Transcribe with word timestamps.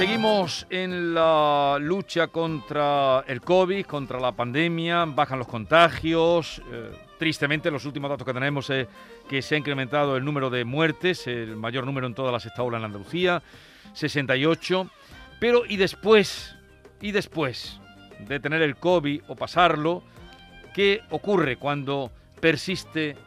Seguimos 0.00 0.66
en 0.70 1.12
la 1.12 1.76
lucha 1.78 2.28
contra 2.28 3.22
el 3.26 3.42
COVID, 3.42 3.84
contra 3.84 4.18
la 4.18 4.32
pandemia, 4.32 5.04
bajan 5.04 5.38
los 5.38 5.46
contagios. 5.46 6.62
Eh, 6.72 6.90
tristemente, 7.18 7.70
los 7.70 7.84
últimos 7.84 8.08
datos 8.08 8.26
que 8.26 8.32
tenemos 8.32 8.70
es 8.70 8.88
que 9.28 9.42
se 9.42 9.56
ha 9.56 9.58
incrementado 9.58 10.16
el 10.16 10.24
número 10.24 10.48
de 10.48 10.64
muertes, 10.64 11.26
el 11.26 11.54
mayor 11.54 11.84
número 11.84 12.06
en 12.06 12.14
todas 12.14 12.32
las 12.32 12.46
estados 12.46 12.72
en 12.72 12.82
Andalucía, 12.82 13.42
68. 13.92 14.90
Pero, 15.38 15.66
¿y 15.66 15.76
después? 15.76 16.56
¿Y 17.02 17.12
después 17.12 17.78
de 18.20 18.40
tener 18.40 18.62
el 18.62 18.76
COVID 18.76 19.24
o 19.28 19.36
pasarlo? 19.36 20.02
¿Qué 20.72 21.02
ocurre 21.10 21.56
cuando 21.56 22.10
persiste 22.40 23.18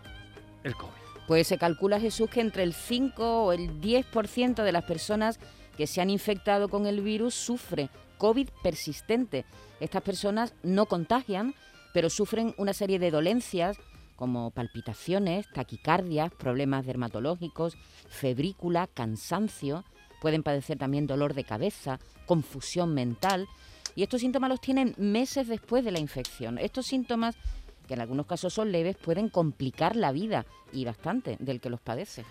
el 0.63 0.73
COVID? 0.73 0.91
Pues 1.27 1.45
se 1.45 1.59
calcula, 1.59 1.99
Jesús, 1.99 2.31
que 2.31 2.41
entre 2.41 2.63
el 2.63 2.73
5 2.73 3.43
o 3.43 3.53
el 3.53 3.79
10% 3.79 4.63
de 4.63 4.71
las 4.71 4.85
personas 4.85 5.39
que 5.77 5.87
se 5.87 6.01
han 6.01 6.09
infectado 6.09 6.69
con 6.69 6.85
el 6.85 7.01
virus 7.01 7.33
sufre 7.33 7.89
COVID 8.17 8.49
persistente. 8.61 9.45
Estas 9.79 10.01
personas 10.01 10.53
no 10.63 10.85
contagian, 10.85 11.55
pero 11.93 12.09
sufren 12.09 12.53
una 12.57 12.73
serie 12.73 12.99
de 12.99 13.11
dolencias 13.11 13.77
como 14.15 14.51
palpitaciones, 14.51 15.47
taquicardias, 15.53 16.31
problemas 16.33 16.85
dermatológicos, 16.85 17.75
febrícula, 18.07 18.87
cansancio, 18.87 19.83
pueden 20.21 20.43
padecer 20.43 20.77
también 20.77 21.07
dolor 21.07 21.33
de 21.33 21.43
cabeza, 21.43 21.99
confusión 22.25 22.93
mental, 22.93 23.47
y 23.95 24.03
estos 24.03 24.21
síntomas 24.21 24.49
los 24.49 24.61
tienen 24.61 24.95
meses 24.97 25.47
después 25.47 25.83
de 25.83 25.91
la 25.91 25.99
infección. 25.99 26.57
Estos 26.57 26.87
síntomas, 26.87 27.35
que 27.87 27.93
en 27.93 28.01
algunos 28.01 28.25
casos 28.25 28.53
son 28.53 28.71
leves, 28.71 28.95
pueden 28.95 29.29
complicar 29.29 29.95
la 29.95 30.11
vida 30.11 30.45
y 30.71 30.85
bastante 30.85 31.37
del 31.39 31.59
que 31.59 31.69
los 31.69 31.81
padece. 31.81 32.23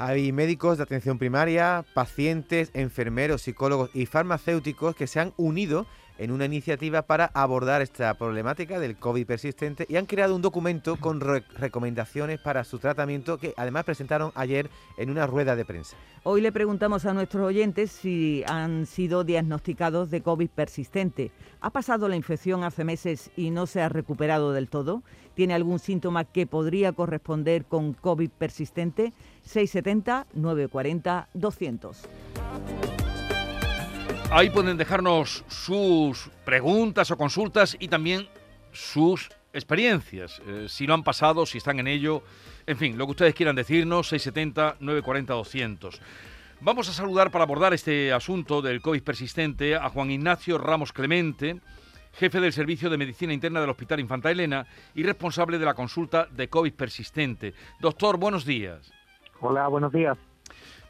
Hay 0.00 0.30
médicos 0.30 0.76
de 0.76 0.84
atención 0.84 1.18
primaria, 1.18 1.84
pacientes, 1.92 2.70
enfermeros, 2.72 3.42
psicólogos 3.42 3.90
y 3.94 4.06
farmacéuticos 4.06 4.94
que 4.94 5.08
se 5.08 5.18
han 5.18 5.32
unido 5.36 5.86
en 6.18 6.30
una 6.30 6.44
iniciativa 6.44 7.02
para 7.02 7.26
abordar 7.34 7.82
esta 7.82 8.14
problemática 8.14 8.78
del 8.78 8.96
COVID 8.96 9.26
persistente 9.26 9.86
y 9.88 9.96
han 9.96 10.06
creado 10.06 10.36
un 10.36 10.42
documento 10.42 10.96
con 10.96 11.20
recomendaciones 11.20 12.38
para 12.40 12.62
su 12.62 12.78
tratamiento 12.78 13.38
que 13.38 13.54
además 13.56 13.84
presentaron 13.84 14.30
ayer 14.36 14.70
en 14.98 15.10
una 15.10 15.26
rueda 15.26 15.56
de 15.56 15.64
prensa. 15.64 15.96
Hoy 16.22 16.42
le 16.42 16.52
preguntamos 16.52 17.04
a 17.04 17.12
nuestros 17.14 17.44
oyentes 17.44 17.90
si 17.90 18.44
han 18.46 18.86
sido 18.86 19.24
diagnosticados 19.24 20.10
de 20.10 20.22
COVID 20.22 20.50
persistente. 20.50 21.32
¿Ha 21.60 21.70
pasado 21.70 22.08
la 22.08 22.16
infección 22.16 22.62
hace 22.62 22.84
meses 22.84 23.30
y 23.36 23.50
no 23.50 23.66
se 23.66 23.82
ha 23.82 23.88
recuperado 23.88 24.52
del 24.52 24.68
todo? 24.68 25.02
¿Tiene 25.38 25.54
algún 25.54 25.78
síntoma 25.78 26.24
que 26.24 26.48
podría 26.48 26.90
corresponder 26.90 27.64
con 27.64 27.92
COVID 27.92 28.28
persistente? 28.28 29.12
670 29.44 30.26
940 30.34 31.28
200. 31.32 32.08
Ahí 34.32 34.50
pueden 34.50 34.76
dejarnos 34.76 35.44
sus 35.46 36.28
preguntas 36.44 37.12
o 37.12 37.16
consultas 37.16 37.76
y 37.78 37.86
también 37.86 38.26
sus 38.72 39.30
experiencias, 39.52 40.42
eh, 40.44 40.66
si 40.68 40.88
lo 40.88 40.94
han 40.94 41.04
pasado, 41.04 41.46
si 41.46 41.58
están 41.58 41.78
en 41.78 41.86
ello, 41.86 42.24
en 42.66 42.76
fin, 42.76 42.98
lo 42.98 43.06
que 43.06 43.12
ustedes 43.12 43.34
quieran 43.34 43.54
decirnos, 43.54 44.12
670-940-200. 44.12 46.00
Vamos 46.62 46.88
a 46.88 46.92
saludar 46.92 47.30
para 47.30 47.44
abordar 47.44 47.72
este 47.72 48.12
asunto 48.12 48.60
del 48.60 48.82
COVID 48.82 49.04
persistente 49.04 49.76
a 49.76 49.88
Juan 49.88 50.10
Ignacio 50.10 50.58
Ramos 50.58 50.92
Clemente, 50.92 51.60
jefe 52.18 52.40
del 52.40 52.52
Servicio 52.52 52.90
de 52.90 52.98
Medicina 52.98 53.32
Interna 53.32 53.60
del 53.60 53.70
Hospital 53.70 54.00
Infanta 54.00 54.30
Elena 54.30 54.66
y 54.94 55.04
responsable 55.04 55.58
de 55.58 55.64
la 55.64 55.74
consulta 55.74 56.26
de 56.26 56.48
COVID 56.48 56.72
persistente. 56.72 57.54
Doctor, 57.80 58.18
buenos 58.18 58.44
días. 58.44 58.92
Hola, 59.40 59.68
buenos 59.68 59.92
días. 59.92 60.18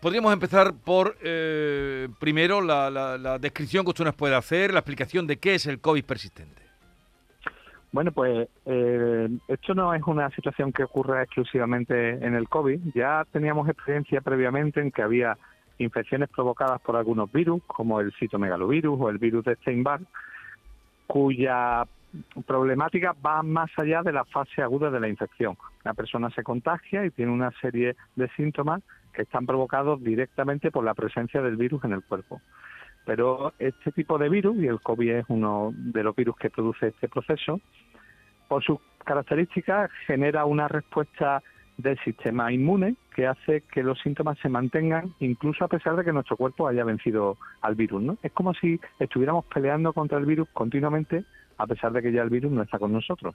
Podríamos 0.00 0.32
empezar 0.32 0.72
por, 0.72 1.16
eh, 1.22 2.08
primero, 2.18 2.62
la, 2.62 3.38
descripción 3.38 3.84
que 3.84 3.90
usted 3.90 4.04
nos 4.04 4.14
puede 4.14 4.36
hacer, 4.36 4.72
la 4.72 4.80
explicación 4.80 5.26
de 5.26 5.36
qué 5.36 5.56
es 5.56 5.66
el 5.66 5.80
COVID 5.80 6.04
persistente. 6.04 6.62
Bueno, 7.90 8.12
pues 8.12 8.48
eh, 8.64 9.28
esto 9.48 9.74
no 9.74 9.92
es 9.92 10.02
una 10.06 10.30
situación 10.30 10.72
que 10.72 10.84
ocurra 10.84 11.22
exclusivamente 11.22 12.10
en 12.24 12.34
el 12.34 12.48
COVID. 12.48 12.80
Ya 12.94 13.26
teníamos 13.32 13.68
experiencia 13.68 14.20
previamente 14.20 14.80
en 14.80 14.92
que 14.92 15.02
había 15.02 15.36
infecciones 15.78 16.28
provocadas 16.28 16.80
por 16.80 16.96
algunos 16.96 17.30
virus, 17.32 17.62
como 17.66 18.00
el 18.00 18.12
citomegalovirus 18.14 18.98
o 19.00 19.10
el 19.10 19.18
virus 19.18 19.44
de 19.44 19.56
Steinbach, 19.56 20.02
cuya 21.08 21.84
problemática 22.46 23.14
va 23.24 23.42
más 23.42 23.70
allá 23.76 24.02
de 24.02 24.12
la 24.12 24.24
fase 24.24 24.62
aguda 24.62 24.90
de 24.90 25.00
la 25.00 25.08
infección. 25.08 25.56
La 25.84 25.94
persona 25.94 26.30
se 26.30 26.42
contagia 26.42 27.04
y 27.04 27.10
tiene 27.10 27.32
una 27.32 27.50
serie 27.60 27.96
de 28.14 28.28
síntomas 28.36 28.82
que 29.12 29.22
están 29.22 29.46
provocados 29.46 30.02
directamente 30.02 30.70
por 30.70 30.84
la 30.84 30.94
presencia 30.94 31.42
del 31.42 31.56
virus 31.56 31.82
en 31.84 31.92
el 31.92 32.02
cuerpo. 32.02 32.40
Pero 33.04 33.54
este 33.58 33.90
tipo 33.92 34.18
de 34.18 34.28
virus, 34.28 34.56
y 34.58 34.66
el 34.66 34.80
COVID 34.80 35.10
es 35.10 35.24
uno 35.28 35.72
de 35.74 36.02
los 36.02 36.14
virus 36.14 36.36
que 36.36 36.50
produce 36.50 36.88
este 36.88 37.08
proceso, 37.08 37.60
por 38.48 38.62
sus 38.62 38.78
características 39.04 39.90
genera 40.06 40.44
una 40.44 40.68
respuesta 40.68 41.42
del 41.78 41.98
sistema 42.00 42.52
inmune 42.52 42.96
que 43.14 43.26
hace 43.26 43.62
que 43.72 43.82
los 43.82 43.98
síntomas 44.00 44.38
se 44.40 44.48
mantengan 44.48 45.14
incluso 45.20 45.64
a 45.64 45.68
pesar 45.68 45.96
de 45.96 46.04
que 46.04 46.12
nuestro 46.12 46.36
cuerpo 46.36 46.68
haya 46.68 46.84
vencido 46.84 47.38
al 47.62 47.74
virus. 47.74 48.02
¿no? 48.02 48.18
Es 48.22 48.32
como 48.32 48.52
si 48.54 48.78
estuviéramos 48.98 49.46
peleando 49.46 49.92
contra 49.92 50.18
el 50.18 50.26
virus 50.26 50.48
continuamente 50.52 51.24
a 51.56 51.66
pesar 51.66 51.92
de 51.92 52.02
que 52.02 52.12
ya 52.12 52.22
el 52.22 52.30
virus 52.30 52.52
no 52.52 52.62
está 52.62 52.78
con 52.78 52.92
nosotros. 52.92 53.34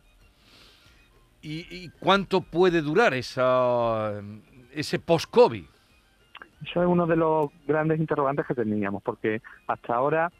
¿Y, 1.45 1.89
cuánto 1.99 2.39
puede 2.39 2.81
durar 2.81 3.13
esa, 3.13 4.13
ese 4.73 4.97
post-COVID? 4.97 5.65
Eso 6.65 6.81
es 6.81 6.87
uno 6.87 7.05
de 7.05 7.17
los 7.17 7.49
grandes 7.67 7.99
interrogantes 7.99 8.45
que 8.45 8.55
teníamos, 8.55 9.03
porque 9.03 9.41
hasta 9.67 9.93
ahora 9.93 10.31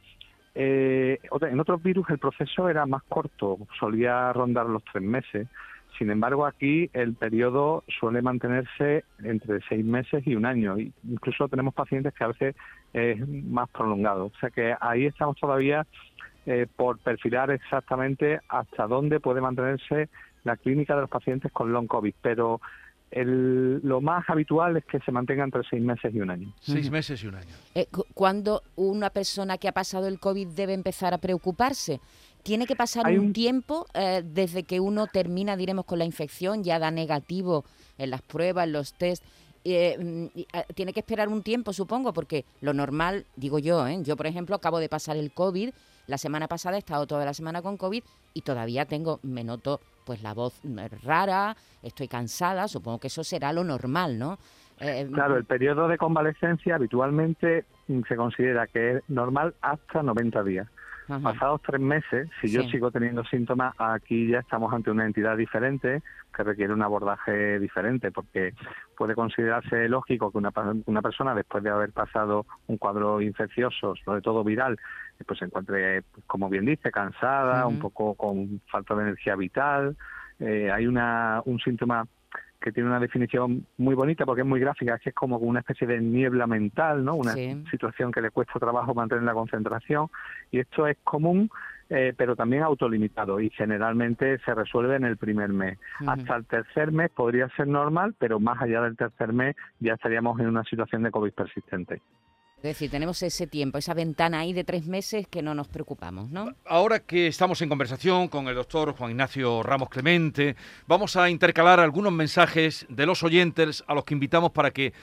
eh, 0.55 1.19
en 1.41 1.59
otros 1.59 1.83
virus 1.83 2.09
el 2.09 2.19
proceso 2.19 2.69
era 2.69 2.85
más 2.85 3.03
corto, 3.03 3.57
solía 3.77 4.31
rondar 4.31 4.67
los 4.67 4.83
tres 4.85 5.03
meses. 5.03 5.47
Sin 5.97 6.09
embargo, 6.09 6.45
aquí 6.45 6.89
el 6.93 7.13
periodo 7.13 7.83
suele 7.99 8.21
mantenerse 8.21 9.05
entre 9.23 9.59
seis 9.69 9.85
meses 9.85 10.25
y 10.25 10.35
un 10.35 10.45
año. 10.45 10.75
Incluso 10.77 11.47
tenemos 11.47 11.73
pacientes 11.73 12.13
que 12.13 12.23
a 12.23 12.27
veces 12.27 12.55
es 12.93 13.27
más 13.27 13.69
prolongado. 13.69 14.25
O 14.25 14.39
sea 14.39 14.49
que 14.49 14.75
ahí 14.79 15.05
estamos 15.05 15.37
todavía 15.37 15.85
eh, 16.45 16.67
por 16.75 16.99
perfilar 16.99 17.51
exactamente 17.51 18.39
hasta 18.49 18.87
dónde 18.87 19.19
puede 19.19 19.41
mantenerse 19.41 20.09
la 20.43 20.57
clínica 20.57 20.95
de 20.95 21.01
los 21.01 21.09
pacientes 21.09 21.51
con 21.51 21.71
long 21.71 21.87
COVID, 21.87 22.13
pero 22.21 22.59
lo 23.15 24.01
más 24.01 24.27
habitual 24.27 24.77
es 24.77 24.85
que 24.85 24.99
se 25.01 25.11
mantenga 25.11 25.43
entre 25.43 25.61
seis 25.69 25.83
meses 25.83 26.13
y 26.13 26.19
un 26.19 26.31
año. 26.31 26.51
Seis 26.59 26.89
meses 26.89 27.23
y 27.23 27.27
un 27.27 27.35
año. 27.35 27.55
Eh, 27.75 27.87
¿Cuándo 28.13 28.63
una 28.75 29.11
persona 29.11 29.57
que 29.57 29.67
ha 29.67 29.71
pasado 29.71 30.07
el 30.07 30.19
COVID 30.19 30.47
debe 30.47 30.73
empezar 30.73 31.13
a 31.13 31.19
preocuparse? 31.19 31.99
¿Tiene 32.43 32.65
que 32.65 32.75
pasar 32.75 33.07
un, 33.17 33.33
tiempo 33.33 33.85
eh, 33.93 34.21
desde 34.23 34.63
que 34.63 34.79
uno 34.79 35.07
termina, 35.07 35.55
diremos, 35.55 35.85
con 35.85 35.99
la 35.99 36.05
infección, 36.05 36.63
ya 36.63 36.77
da 36.77 36.91
negativo 36.91 37.63
en 37.97 38.09
las 38.09 38.21
pruebas, 38.21 38.65
en 38.65 38.73
los 38.73 38.93
test? 38.93 39.23
Mm, 39.65 40.25
tiene 40.75 40.91
que 40.91 40.99
esperar 40.99 41.29
un 41.29 41.41
tiempo, 41.41 41.71
supongo, 41.71 42.11
porque 42.13 42.43
lo 42.59 42.73
normal, 42.73 43.25
digo 43.37 43.59
yo, 43.59 43.87
yo 44.01 44.17
por 44.17 44.27
ejemplo 44.27 44.57
acabo 44.57 44.79
de 44.79 44.89
pasar 44.89 45.15
el 45.15 45.31
COVID 45.31 45.69
la 46.07 46.17
semana 46.17 46.47
pasada 46.47 46.75
he 46.75 46.79
estado 46.79 47.07
toda 47.07 47.25
la 47.25 47.33
semana 47.33 47.61
con 47.61 47.77
COVID 47.77 48.03
y 48.33 48.41
todavía 48.41 48.85
tengo, 48.85 49.19
me 49.23 49.43
noto 49.43 49.79
pues 50.05 50.21
la 50.21 50.33
voz 50.33 50.59
rara, 51.03 51.55
estoy 51.81 52.09
cansada, 52.09 52.67
supongo 52.67 52.99
que 52.99 53.07
eso 53.07 53.23
será 53.23 53.53
lo 53.53 53.63
normal, 53.63 54.19
¿no? 54.19 54.37
Eh, 54.79 55.07
claro, 55.13 55.37
el 55.37 55.45
periodo 55.45 55.87
de 55.87 55.97
convalecencia 55.97 56.75
habitualmente 56.75 57.65
se 57.87 58.15
considera 58.17 58.67
que 58.67 58.97
es 58.97 59.03
normal 59.07 59.53
hasta 59.61 60.03
90 60.03 60.43
días. 60.43 60.67
Pasados 61.07 61.61
tres 61.61 61.81
meses, 61.81 62.29
si 62.41 62.49
yo 62.49 62.63
sigo 62.63 62.89
teniendo 62.91 63.23
síntomas, 63.25 63.73
aquí 63.77 64.27
ya 64.27 64.39
estamos 64.39 64.73
ante 64.73 64.89
una 64.89 65.05
entidad 65.05 65.35
diferente 65.35 66.01
que 66.35 66.43
requiere 66.43 66.73
un 66.73 66.81
abordaje 66.81 67.59
diferente, 67.59 68.11
porque 68.11 68.53
puede 68.97 69.13
considerarse 69.13 69.87
lógico 69.89 70.31
que 70.31 70.37
una, 70.37 70.51
una 70.85 71.01
persona, 71.01 71.35
después 71.35 71.63
de 71.63 71.69
haber 71.69 71.91
pasado 71.91 72.45
un 72.67 72.77
cuadro 72.77 73.21
infeccioso, 73.21 73.95
sobre 74.03 74.21
todo 74.21 74.43
viral, 74.43 74.77
pues 75.25 75.39
se 75.39 75.45
encuentre, 75.45 76.03
como 76.27 76.49
bien 76.49 76.65
dice, 76.65 76.91
cansada, 76.91 77.67
un 77.67 77.79
poco 77.79 78.15
con 78.15 78.61
falta 78.67 78.95
de 78.95 79.03
energía 79.03 79.35
vital. 79.35 79.95
Eh, 80.39 80.71
hay 80.71 80.87
una, 80.87 81.41
un 81.45 81.59
síntoma 81.59 82.05
que 82.63 82.71
tiene 82.71 82.87
una 82.87 82.99
definición 82.99 83.65
muy 83.77 83.93
bonita 83.93 84.25
porque 84.25 84.41
es 84.41 84.47
muy 84.47 84.59
gráfica, 84.59 84.97
que 84.97 85.09
es 85.09 85.15
como 85.15 85.37
una 85.37 85.59
especie 85.59 85.85
de 85.85 85.99
niebla 85.99 86.47
mental, 86.47 87.03
¿no? 87.03 87.15
Una 87.15 87.33
situación 87.69 88.11
que 88.11 88.21
le 88.21 88.31
cuesta 88.31 88.57
trabajo 88.57 88.93
mantener 88.93 89.25
la 89.25 89.33
concentración 89.33 90.07
y 90.49 90.59
esto 90.59 90.87
es 90.87 90.97
común, 91.03 91.49
eh, 91.89 92.13
pero 92.15 92.37
también 92.37 92.63
autolimitado 92.63 93.41
y 93.41 93.49
generalmente 93.49 94.39
se 94.39 94.55
resuelve 94.55 94.95
en 94.95 95.03
el 95.03 95.17
primer 95.17 95.49
mes. 95.49 95.77
Hasta 96.07 96.37
el 96.37 96.45
tercer 96.45 96.93
mes 96.93 97.11
podría 97.11 97.49
ser 97.49 97.67
normal, 97.67 98.15
pero 98.17 98.39
más 98.39 98.61
allá 98.61 98.81
del 98.81 98.95
tercer 98.95 99.33
mes 99.33 99.57
ya 99.81 99.95
estaríamos 99.95 100.39
en 100.39 100.47
una 100.47 100.63
situación 100.63 101.03
de 101.03 101.11
COVID 101.11 101.33
persistente. 101.33 102.01
Es 102.63 102.69
decir, 102.69 102.89
tenemos 102.89 103.21
ese 103.21 103.45
tiempo, 103.45 103.77
esa 103.77 103.93
ventana 103.93 104.39
ahí 104.39 104.53
de 104.53 104.63
tres 104.63 104.85
meses 104.85 105.27
que 105.27 105.41
no 105.41 105.53
nos 105.53 105.67
preocupamos, 105.67 106.29
¿no? 106.29 106.55
Ahora 106.65 107.01
que 107.01 107.27
estamos 107.27 107.61
en 107.61 107.67
conversación 107.67 108.29
con 108.29 108.47
el 108.47 108.55
doctor 108.55 108.95
Juan 108.95 109.11
Ignacio 109.11 109.61
Ramos 109.63 109.89
Clemente, 109.89 110.55
vamos 110.87 111.17
a 111.17 111.29
intercalar 111.29 111.81
algunos 111.81 112.13
mensajes 112.13 112.85
de 112.87 113.05
los 113.05 113.21
oyentes 113.21 113.83
a 113.85 113.93
los 113.93 114.05
que 114.05 114.13
invitamos 114.13 114.51
para 114.51 114.71
que 114.71 114.85
eh, 114.85 114.93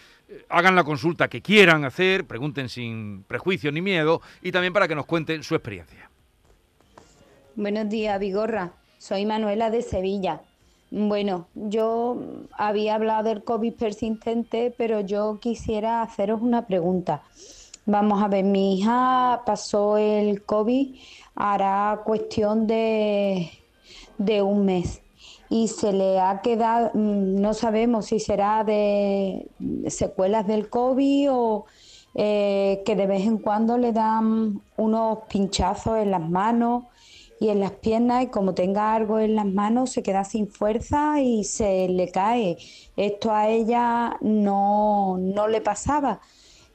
hagan 0.49 0.75
la 0.75 0.85
consulta 0.85 1.29
que 1.29 1.43
quieran 1.43 1.85
hacer, 1.85 2.27
pregunten 2.27 2.71
sin 2.71 3.25
prejuicio 3.25 3.71
ni 3.71 3.83
miedo 3.83 4.23
y 4.41 4.53
también 4.53 4.73
para 4.73 4.89
que 4.89 4.95
nos 4.95 5.05
cuenten 5.05 5.43
su 5.43 5.55
experiencia. 5.55 6.11
Buenos 7.57 7.91
días, 7.91 8.19
Vigorra. 8.19 8.73
Soy 8.97 9.27
Manuela 9.27 9.69
de 9.69 9.83
Sevilla. 9.83 10.41
Bueno, 10.91 11.47
yo 11.55 12.17
había 12.53 12.97
hablado 12.97 13.29
del 13.29 13.45
COVID 13.45 13.75
persistente, 13.75 14.75
pero 14.77 15.01
yo 15.01 15.39
quisiera 15.41 16.03
haceros 16.03 16.43
una 16.43 16.67
pregunta. 16.67 17.23
Vamos 17.87 18.23
a 18.23 18.29
ver, 18.29 18.45
mi 18.45 18.79
hija 18.79 19.43
pasó 19.47 19.97
el 19.97 20.43
COVID, 20.43 20.97
hará 21.37 22.03
cuestión 22.05 22.67
de, 22.67 23.51
de 24.19 24.43
un 24.43 24.65
mes 24.65 25.01
y 25.49 25.69
se 25.69 25.93
le 25.93 26.21
ha 26.21 26.41
quedado, 26.41 26.91
mm, 26.95 27.41
no 27.41 27.55
sabemos 27.55 28.07
si 28.07 28.21
será 28.21 28.65
de 28.65 29.49
secuelas 29.89 30.47
del 30.47 30.71
COVID 30.71 31.33
o 31.33 31.67
eh, 32.15 32.83
que 32.85 32.97
de 32.97 33.07
vez 33.07 33.23
en 33.27 33.39
cuando 33.39 33.79
le 33.79 33.93
dan 33.93 34.61
unos 34.77 35.19
pinchazos 35.29 35.99
en 35.99 36.11
las 36.11 36.29
manos 36.29 36.85
y 37.41 37.49
en 37.49 37.59
las 37.59 37.73
piernas 37.73 38.25
y 38.25 38.27
como 38.29 38.55
tenga 38.55 38.95
algo 38.95 39.19
en 39.19 39.35
las 39.35 39.47
manos 39.47 39.91
se 39.91 40.03
queda 40.03 40.25
sin 40.25 40.47
fuerza 40.47 41.21
y 41.21 41.45
se 41.45 41.89
le 41.89 42.11
cae. 42.11 42.59
Esto 42.97 43.33
a 43.33 43.49
ella 43.49 44.19
no, 44.21 45.17
no 45.19 45.49
le 45.49 45.63
pasaba. 45.63 46.21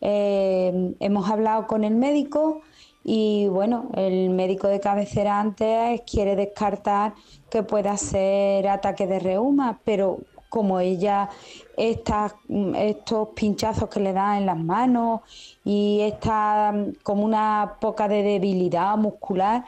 Eh, 0.02 0.96
hemos 1.00 1.30
hablado 1.30 1.68
con 1.68 1.84
el 1.84 1.96
médico 1.96 2.62
y 3.04 3.48
bueno, 3.48 3.92
el 3.94 4.32
médico 4.32 4.68
de 4.68 4.80
cabecera 4.80 5.40
antes 5.40 6.02
quiere 6.10 6.36
descartar 6.36 7.14
que 7.52 7.62
pueda 7.62 7.96
ser 7.96 8.68
ataque 8.68 9.06
de 9.06 9.20
reuma, 9.20 9.80
pero 9.86 10.18
como 10.50 10.80
ella 10.80 11.30
estas, 11.76 12.34
estos 12.76 13.30
pinchazos 13.36 13.90
que 13.90 14.00
le 14.00 14.14
dan 14.14 14.38
en 14.38 14.46
las 14.46 14.58
manos 14.58 15.22
y 15.66 16.00
está 16.02 16.74
como 17.04 17.26
una 17.26 17.76
poca 17.82 18.08
de 18.08 18.24
debilidad 18.24 18.96
muscular, 18.98 19.66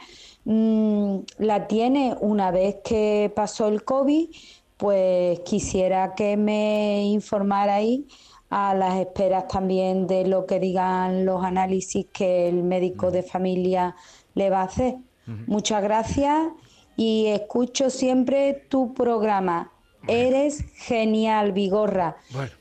mm, 0.48 1.18
la 1.38 1.66
tiene 1.66 2.16
una 2.20 2.50
vez 2.50 2.78
que 2.82 3.30
pasó 3.34 3.68
el 3.68 3.84
COVID, 3.84 4.28
pues 4.76 5.40
quisiera 5.40 6.14
que 6.14 6.36
me 6.36 7.04
informara 7.04 7.74
ahí 7.74 8.06
a 8.50 8.74
las 8.74 8.96
esperas 8.96 9.46
también 9.48 10.06
de 10.06 10.26
lo 10.26 10.46
que 10.46 10.58
digan 10.58 11.26
los 11.26 11.44
análisis 11.44 12.06
que 12.12 12.48
el 12.48 12.62
médico 12.62 13.10
de 13.10 13.22
familia 13.22 13.94
le 14.34 14.48
va 14.50 14.62
a 14.62 14.64
hacer. 14.64 14.96
Muchas 15.46 15.82
gracias 15.82 16.46
y 16.96 17.26
escucho 17.26 17.90
siempre 17.90 18.54
tu 18.70 18.94
programa. 18.94 19.70
Eres 20.06 20.64
genial, 20.86 21.52
Vigorra. 21.52 22.16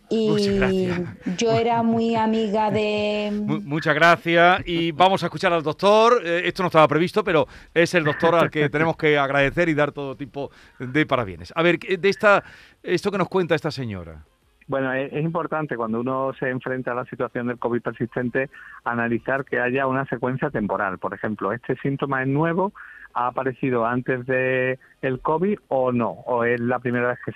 y 0.10 0.90
yo 1.38 1.52
era 1.52 1.84
muy 1.84 2.16
amiga 2.16 2.72
de... 2.72 3.30
muchas 3.64 3.96
gracias 3.96 4.64
y 4.66 4.92
vamos 4.92 5.24
a 5.24 5.28
escuchar 5.28 5.54
al 5.54 5.64
doctor. 5.64 6.22
Eh, 6.26 6.42
esto 6.46 6.64
no 6.64 6.68
estaba 6.68 6.88
previsto, 6.88 7.24
pero 7.24 7.48
es 7.74 7.94
el 7.94 8.04
doctor 8.04 8.36
al 8.36 8.50
que 8.50 8.70
tenemos 8.70 8.98
que 8.98 9.18
agradecer 9.18 9.70
y 9.70 9.74
dar 9.74 9.92
todo 9.92 10.16
tipo 10.16 10.52
de 10.80 11.06
parabienes. 11.06 11.54
A 11.56 11.64
ver, 11.64 11.80
de 11.80 12.10
esta, 12.10 12.44
esto 12.84 13.12
que 13.12 13.18
nos 13.18 13.30
cuenta 13.30 13.56
esta 13.56 13.72
señora. 13.72 14.26
Bueno, 14.68 14.92
es, 14.92 15.14
importante 15.14 15.78
cuando 15.78 16.02
uno 16.02 16.34
se 16.38 16.50
enfrenta 16.50 16.92
a 16.92 16.96
la 16.96 17.06
situación 17.06 17.48
del 17.48 17.58
COVID 17.58 17.82
persistente 17.82 18.50
analizar 18.84 19.46
que 19.46 19.60
haya 19.60 19.88
una 19.88 20.06
secuencia 20.06 20.50
temporal. 20.50 20.98
Por 20.98 21.14
ejemplo, 21.14 21.54
este 21.54 21.78
síntoma 21.78 22.22
es 22.22 22.28
nuevo, 22.28 22.74
ha 23.18 23.28
aparecido 23.28 23.86
antes 23.86 24.26
de 24.28 24.78
el 25.02 25.20
COVID 25.22 25.58
o 25.70 25.92
no, 25.92 26.10
o 26.10 26.44
es 26.44 26.60
la 26.60 26.78
primera 26.78 27.10
vez 27.10 27.20
que 27.26 27.32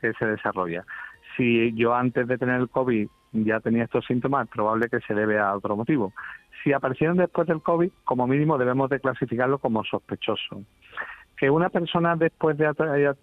se, 0.00 0.14
se 0.14 0.26
desarrolla. 0.26 0.84
Si 1.36 1.74
yo 1.74 1.94
antes 1.94 2.26
de 2.26 2.38
tener 2.38 2.58
el 2.58 2.70
COVID 2.70 3.06
ya 3.32 3.60
tenía 3.60 3.84
estos 3.84 4.06
síntomas, 4.06 4.46
es 4.46 4.52
probable 4.52 4.88
que 4.88 5.00
se 5.00 5.12
debe 5.12 5.38
a 5.38 5.54
otro 5.54 5.76
motivo. 5.76 6.14
Si 6.64 6.72
aparecieron 6.72 7.18
después 7.18 7.46
del 7.46 7.60
COVID, 7.60 7.90
como 8.04 8.26
mínimo 8.26 8.56
debemos 8.56 8.88
de 8.88 8.98
clasificarlo 8.98 9.58
como 9.58 9.84
sospechoso 9.84 10.62
que 11.36 11.50
una 11.50 11.68
persona 11.68 12.16
después 12.16 12.56
de, 12.56 12.72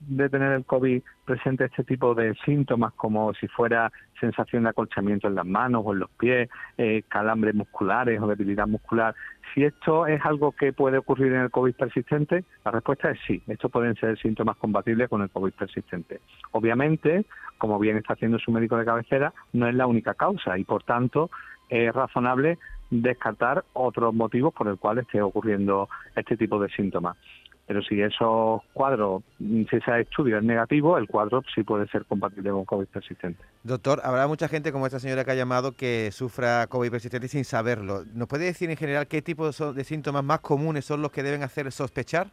de, 0.02 0.30
tener 0.30 0.52
el 0.52 0.66
COVID 0.66 1.02
presente 1.26 1.66
este 1.66 1.84
tipo 1.84 2.14
de 2.14 2.36
síntomas 2.46 2.94
como 2.94 3.34
si 3.34 3.48
fuera 3.48 3.92
sensación 4.20 4.64
de 4.64 4.70
acolchamiento 4.70 5.28
en 5.28 5.36
las 5.36 5.46
manos 5.46 5.84
o 5.86 5.94
en 5.94 6.00
los 6.00 6.10
pies, 6.12 6.50
eh, 6.78 7.04
calambres 7.08 7.56
musculares 7.56 8.22
o 8.22 8.28
debilidad 8.28 8.68
muscular, 8.68 9.16
si 9.54 9.64
esto 9.64 10.08
es 10.08 10.24
algo 10.26 10.52
que 10.52 10.74
puede 10.74 10.98
ocurrir 10.98 11.34
en 11.34 11.42
el 11.42 11.52
COVID 11.52 11.74
persistente, 11.74 12.44
la 12.64 12.72
respuesta 12.72 13.12
es 13.12 13.20
sí, 13.28 13.42
estos 13.48 13.72
pueden 13.72 13.96
ser 13.96 14.18
síntomas 14.20 14.58
compatibles 14.58 15.10
con 15.10 15.22
el 15.22 15.30
COVID 15.30 15.54
persistente. 15.54 16.22
Obviamente, 16.52 17.26
como 17.58 17.80
bien 17.80 17.98
está 17.98 18.14
haciendo 18.14 18.40
su 18.40 18.52
médico 18.52 18.78
de 18.78 18.86
cabecera, 18.86 19.34
no 19.54 19.68
es 19.68 19.76
la 19.76 19.88
única 19.88 20.14
causa 20.14 20.58
y 20.58 20.64
por 20.64 20.84
tanto 20.84 21.30
es 21.70 21.94
razonable 21.94 22.58
descartar 22.90 23.64
otros 23.74 24.14
motivos 24.14 24.54
por 24.54 24.68
el 24.68 24.78
cual 24.78 25.00
esté 25.00 25.22
ocurriendo 25.22 25.90
este 26.16 26.38
tipo 26.38 26.60
de 26.60 26.70
síntomas. 26.70 27.18
Pero 27.66 27.82
si 27.82 28.02
esos 28.02 28.62
cuadros, 28.74 29.24
si 29.40 29.66
ese 29.72 30.02
estudio 30.02 30.38
es 30.38 30.44
negativo, 30.44 30.98
el 30.98 31.08
cuadro 31.08 31.44
sí 31.56 31.64
puede 31.64 31.88
ser 31.88 32.06
compatible 32.06 32.52
con 32.52 32.66
COVID 32.66 32.88
persistente. 32.88 33.42
Doctor, 33.64 34.02
habrá 34.04 34.28
mucha 34.28 34.50
gente 34.50 34.74
como 34.74 34.86
esta 34.86 35.00
señora 35.00 35.24
que 35.24 35.32
ha 35.32 35.36
llamado 35.36 35.72
que 35.72 36.12
sufra 36.12 36.68
COVID 36.68 36.92
persistente 36.92 37.30
sin 37.30 37.46
saberlo. 37.46 38.04
¿Nos 38.14 38.28
puede 38.28 38.46
decir 38.46 38.70
en 38.70 38.76
general 38.76 39.08
qué 39.08 39.22
tipo 39.22 39.50
de 39.50 39.84
síntomas 39.84 40.24
más 40.24 40.42
comunes 40.42 40.84
son 40.84 41.02
los 41.02 41.12
que 41.12 41.24
deben 41.24 41.42
hacer 41.44 41.72
sospechar? 41.72 42.28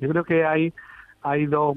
Yo 0.00 0.08
creo 0.08 0.24
que 0.24 0.44
hay 0.44 0.74
hay 1.22 1.46
dos, 1.46 1.76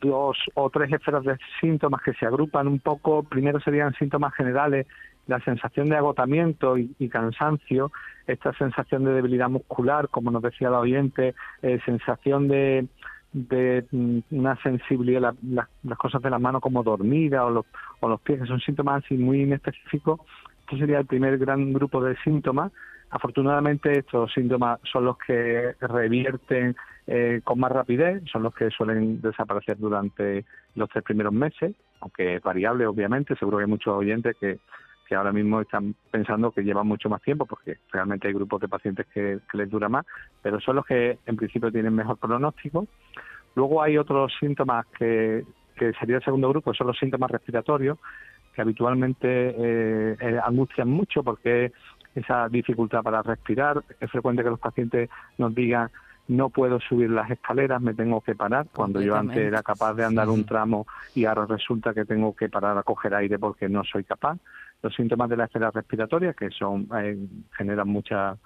dos 0.00 0.38
o 0.54 0.70
tres 0.70 0.92
esferas 0.92 1.22
de 1.24 1.36
síntomas 1.60 2.00
que 2.02 2.14
se 2.14 2.26
agrupan 2.26 2.66
un 2.66 2.78
poco. 2.78 3.22
Primero 3.22 3.60
serían 3.60 3.92
síntomas 3.94 4.34
generales 4.34 4.86
la 5.26 5.40
sensación 5.40 5.88
de 5.88 5.96
agotamiento 5.96 6.78
y, 6.78 7.08
cansancio, 7.08 7.90
esta 8.26 8.52
sensación 8.54 9.04
de 9.04 9.12
debilidad 9.12 9.48
muscular, 9.48 10.08
como 10.08 10.30
nos 10.30 10.42
decía 10.42 10.70
la 10.70 10.80
oyente, 10.80 11.34
eh, 11.62 11.78
sensación 11.84 12.48
de, 12.48 12.86
de 13.32 13.84
mm, 13.90 14.18
una 14.30 14.56
sensibilidad, 14.62 15.34
las 15.42 15.98
cosas 15.98 16.22
de 16.22 16.30
las 16.30 16.40
manos 16.40 16.60
como 16.60 16.82
dormida 16.82 17.44
o 17.44 17.50
los, 17.50 17.66
o 18.00 18.08
los 18.08 18.20
pies, 18.20 18.40
que 18.40 18.46
son 18.46 18.60
síntomas 18.60 19.04
así 19.04 19.16
muy 19.16 19.42
inespecíficos. 19.42 20.20
Este 20.60 20.78
sería 20.78 20.98
el 20.98 21.06
primer 21.06 21.38
gran 21.38 21.72
grupo 21.72 22.02
de 22.02 22.16
síntomas. 22.24 22.72
Afortunadamente 23.10 23.98
estos 23.98 24.32
síntomas 24.32 24.80
son 24.90 25.04
los 25.04 25.16
que 25.18 25.74
revierten 25.80 26.74
eh, 27.06 27.40
con 27.44 27.60
más 27.60 27.70
rapidez, 27.70 28.22
son 28.30 28.42
los 28.42 28.54
que 28.54 28.70
suelen 28.70 29.20
desaparecer 29.20 29.78
durante 29.78 30.44
los 30.74 30.88
tres 30.88 31.04
primeros 31.04 31.32
meses, 31.32 31.72
aunque 32.00 32.36
es 32.36 32.42
variable 32.42 32.84
obviamente, 32.86 33.36
seguro 33.36 33.58
que 33.58 33.64
hay 33.64 33.70
muchos 33.70 33.94
oyentes 33.94 34.36
que 34.40 34.58
que 35.06 35.14
ahora 35.14 35.32
mismo 35.32 35.60
están 35.60 35.94
pensando 36.10 36.50
que 36.50 36.62
llevan 36.62 36.86
mucho 36.86 37.08
más 37.08 37.22
tiempo, 37.22 37.46
porque 37.46 37.78
realmente 37.92 38.28
hay 38.28 38.34
grupos 38.34 38.60
de 38.60 38.68
pacientes 38.68 39.06
que, 39.12 39.38
les 39.52 39.70
dura 39.70 39.88
más, 39.88 40.04
pero 40.42 40.60
son 40.60 40.76
los 40.76 40.86
que 40.86 41.18
en 41.26 41.36
principio 41.36 41.70
tienen 41.70 41.94
mejor 41.94 42.18
pronóstico. 42.18 42.86
Luego 43.54 43.82
hay 43.82 43.96
otros 43.96 44.32
síntomas 44.38 44.86
que, 44.98 45.44
que 45.76 45.92
sería 45.94 46.16
el 46.16 46.24
segundo 46.24 46.48
grupo, 46.48 46.74
son 46.74 46.88
los 46.88 46.98
síntomas 46.98 47.30
respiratorios, 47.30 47.98
que 48.54 48.62
habitualmente 48.62 49.28
eh, 49.28 50.16
eh, 50.20 50.40
angustian 50.44 50.88
mucho 50.88 51.22
porque 51.22 51.72
esa 52.14 52.48
dificultad 52.48 53.02
para 53.02 53.22
respirar. 53.22 53.82
Es 54.00 54.10
frecuente 54.10 54.42
que 54.42 54.50
los 54.50 54.58
pacientes 54.58 55.10
nos 55.38 55.54
digan 55.54 55.90
no 56.28 56.48
puedo 56.50 56.80
subir 56.80 57.10
las 57.10 57.30
escaleras, 57.30 57.80
me 57.80 57.94
tengo 57.94 58.20
que 58.20 58.34
parar, 58.34 58.66
cuando 58.74 59.00
yo 59.00 59.14
antes 59.14 59.38
era 59.38 59.62
capaz 59.62 59.94
de 59.94 60.04
andar 60.04 60.28
un 60.28 60.44
tramo 60.44 60.86
y 61.14 61.24
ahora 61.24 61.46
resulta 61.46 61.94
que 61.94 62.04
tengo 62.04 62.34
que 62.34 62.48
parar 62.48 62.76
a 62.76 62.82
coger 62.82 63.14
aire 63.14 63.38
porque 63.38 63.68
no 63.68 63.84
soy 63.84 64.04
capaz 64.04 64.38
los 64.82 64.94
síntomas 64.94 65.28
de 65.28 65.36
la 65.36 65.44
esfera 65.44 65.70
respiratoria, 65.70 66.32
que 66.34 66.50
son 66.50 66.88
eh, 66.98 67.16
generan 67.56 67.88
mucha 67.88 68.36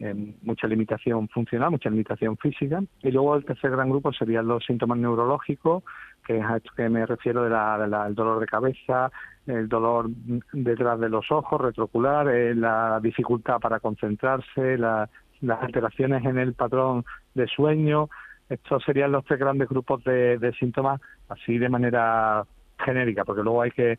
eh, 0.00 0.34
mucha 0.42 0.66
limitación 0.66 1.28
funcional, 1.28 1.70
mucha 1.70 1.88
limitación 1.88 2.36
física. 2.36 2.82
Y 3.02 3.12
luego 3.12 3.36
el 3.36 3.44
tercer 3.44 3.70
gran 3.70 3.90
grupo 3.90 4.12
serían 4.12 4.48
los 4.48 4.64
síntomas 4.64 4.98
neurológicos, 4.98 5.84
que 6.26 6.38
es 6.38 6.44
a 6.44 6.56
esto 6.56 6.72
que 6.76 6.88
me 6.88 7.06
refiero 7.06 7.44
del 7.44 7.52
de 7.52 8.14
dolor 8.14 8.40
de 8.40 8.46
cabeza, 8.46 9.12
el 9.46 9.68
dolor 9.68 10.08
detrás 10.52 10.98
de 10.98 11.08
los 11.08 11.30
ojos, 11.30 11.60
retrocular, 11.60 12.28
eh, 12.28 12.54
la 12.56 12.98
dificultad 13.00 13.60
para 13.60 13.78
concentrarse, 13.78 14.78
las 14.78 15.08
alteraciones 15.40 16.24
en 16.24 16.38
el 16.38 16.54
patrón 16.54 17.04
de 17.34 17.46
sueño. 17.46 18.08
Estos 18.48 18.82
serían 18.82 19.12
los 19.12 19.24
tres 19.24 19.38
grandes 19.38 19.68
grupos 19.68 20.02
de, 20.02 20.38
de 20.38 20.52
síntomas, 20.54 21.00
así 21.28 21.56
de 21.56 21.68
manera 21.68 22.44
genérica, 22.78 23.24
porque 23.24 23.42
luego 23.42 23.62
hay 23.62 23.70
que 23.70 23.98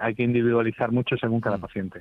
hay 0.00 0.14
que 0.14 0.22
individualizar 0.22 0.90
mucho 0.92 1.16
según 1.16 1.40
cada 1.40 1.58
mm. 1.58 1.60
paciente. 1.60 2.00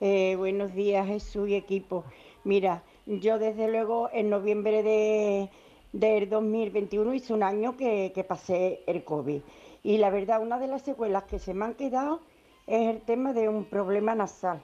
Eh, 0.00 0.36
buenos 0.36 0.74
días, 0.74 1.06
Jesús 1.06 1.48
y 1.48 1.54
equipo. 1.54 2.04
Mira, 2.44 2.82
yo 3.06 3.38
desde 3.38 3.70
luego 3.70 4.10
en 4.12 4.30
noviembre 4.30 4.82
de, 4.82 5.50
del 5.92 6.28
2021 6.28 7.14
hice 7.14 7.32
un 7.32 7.42
año 7.42 7.76
que, 7.76 8.24
pasé 8.28 8.80
el 8.86 9.02
COVID. 9.02 9.40
Y 9.82 9.98
la 9.98 10.10
verdad, 10.10 10.42
una 10.42 10.58
de 10.58 10.68
las 10.68 10.82
secuelas 10.82 11.24
que 11.24 11.38
se 11.38 11.54
me 11.54 11.64
han 11.64 11.74
quedado 11.74 12.20
es 12.66 12.94
el 12.94 13.00
tema 13.00 13.32
de 13.32 13.48
un 13.48 13.64
problema 13.64 14.14
nasal. 14.14 14.62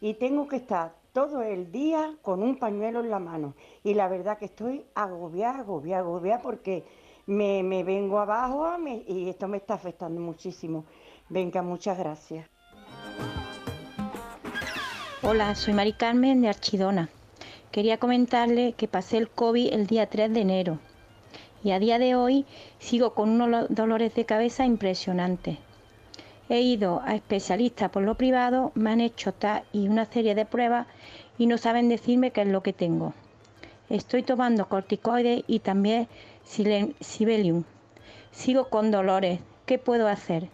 Y 0.00 0.14
tengo 0.14 0.46
que 0.46 0.56
estar 0.56 0.92
todo 1.12 1.42
el 1.42 1.72
día 1.72 2.14
con 2.22 2.42
un 2.42 2.56
pañuelo 2.56 3.00
en 3.00 3.10
la 3.10 3.18
mano. 3.18 3.54
Y 3.82 3.94
la 3.94 4.06
verdad 4.06 4.38
que 4.38 4.44
estoy 4.44 4.84
agobiada, 4.94 5.60
agobiada, 5.60 6.02
agobiada 6.02 6.42
porque 6.42 6.84
me, 7.28 7.62
me 7.62 7.84
vengo 7.84 8.18
abajo 8.18 8.66
y 9.06 9.28
esto 9.28 9.48
me 9.48 9.58
está 9.58 9.74
afectando 9.74 10.20
muchísimo. 10.20 10.86
Venga, 11.28 11.62
muchas 11.62 11.98
gracias. 11.98 12.48
Hola, 15.22 15.54
soy 15.54 15.74
Mari 15.74 15.92
Carmen 15.92 16.40
de 16.40 16.48
Archidona. 16.48 17.10
Quería 17.70 17.98
comentarle 17.98 18.72
que 18.72 18.88
pasé 18.88 19.18
el 19.18 19.28
COVID 19.28 19.74
el 19.74 19.86
día 19.86 20.08
3 20.08 20.32
de 20.32 20.40
enero 20.40 20.78
y 21.62 21.72
a 21.72 21.78
día 21.78 21.98
de 21.98 22.14
hoy 22.14 22.46
sigo 22.78 23.12
con 23.12 23.28
unos 23.28 23.66
dolores 23.68 24.14
de 24.14 24.24
cabeza 24.24 24.64
impresionantes. 24.64 25.58
He 26.48 26.62
ido 26.62 27.02
a 27.04 27.14
especialistas 27.14 27.90
por 27.90 28.04
lo 28.04 28.14
privado, 28.14 28.72
me 28.74 28.90
han 28.90 29.02
hecho 29.02 29.34
TAC 29.34 29.64
y 29.74 29.86
una 29.88 30.06
serie 30.06 30.34
de 30.34 30.46
pruebas 30.46 30.86
y 31.36 31.46
no 31.46 31.58
saben 31.58 31.90
decirme 31.90 32.30
qué 32.30 32.40
es 32.40 32.48
lo 32.48 32.62
que 32.62 32.72
tengo. 32.72 33.12
Estoy 33.90 34.22
tomando 34.22 34.68
corticoides 34.68 35.44
y 35.46 35.60
también 35.60 36.08
Sibelium. 36.44 37.64
Sigo 38.30 38.68
con 38.68 38.90
dolores. 38.90 39.40
¿Qué 39.66 39.78
puedo 39.78 40.08
hacer? 40.08 40.48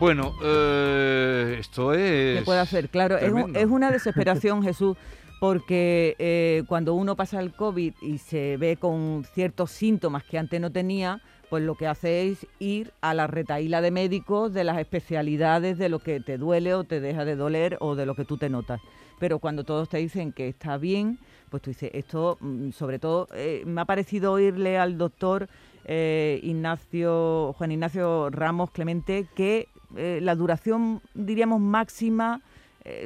Bueno, 0.00 0.32
eh, 0.42 1.56
esto 1.60 1.92
es... 1.92 2.38
¿Qué 2.38 2.42
puede 2.44 2.60
hacer? 2.60 2.88
Claro, 2.88 3.18
es, 3.18 3.32
es, 3.54 3.66
una 3.66 3.90
desesperación, 3.90 4.62
Jesús, 4.64 4.96
porque 5.40 6.16
eh, 6.18 6.64
cuando 6.68 6.94
uno 6.94 7.16
pasa 7.16 7.40
el 7.40 7.52
COVID 7.52 7.94
y 8.00 8.18
se 8.18 8.56
ve 8.56 8.76
con 8.76 9.24
ciertos 9.34 9.70
síntomas 9.70 10.24
que 10.24 10.38
antes 10.38 10.60
no 10.60 10.72
tenía, 10.72 11.20
pues 11.50 11.64
lo 11.64 11.74
que 11.74 11.86
hace 11.86 12.28
es 12.28 12.46
ir 12.60 12.92
a 13.00 13.12
la 13.14 13.26
retaíla 13.26 13.80
de 13.80 13.90
médicos 13.90 14.54
de 14.54 14.64
las 14.64 14.78
especialidades 14.78 15.78
de 15.78 15.88
lo 15.88 15.98
que 15.98 16.20
te 16.20 16.38
duele 16.38 16.74
o 16.74 16.84
te 16.84 17.00
deja 17.00 17.24
de 17.24 17.36
doler 17.36 17.76
o 17.80 17.94
de 17.94 18.06
lo 18.06 18.14
que 18.14 18.24
tú 18.24 18.38
te 18.38 18.48
notas. 18.48 18.80
Pero 19.18 19.38
cuando 19.38 19.64
todos 19.64 19.88
te 19.88 19.98
dicen 19.98 20.32
que 20.32 20.48
está 20.48 20.78
bien, 20.78 21.18
pues 21.50 21.62
tú 21.62 21.70
dices, 21.70 21.90
esto, 21.92 22.38
mm, 22.40 22.70
sobre 22.70 22.98
todo, 22.98 23.28
eh, 23.34 23.62
me 23.66 23.80
ha 23.80 23.84
parecido 23.84 24.32
oírle 24.32 24.78
al 24.78 24.96
doctor 24.96 25.48
eh, 25.84 26.40
Ignacio, 26.42 27.52
Juan 27.54 27.72
Ignacio 27.72 28.30
Ramos 28.30 28.70
Clemente, 28.70 29.26
que 29.34 29.68
la 29.92 30.36
duración, 30.36 31.00
diríamos, 31.14 31.60
máxima 31.60 32.42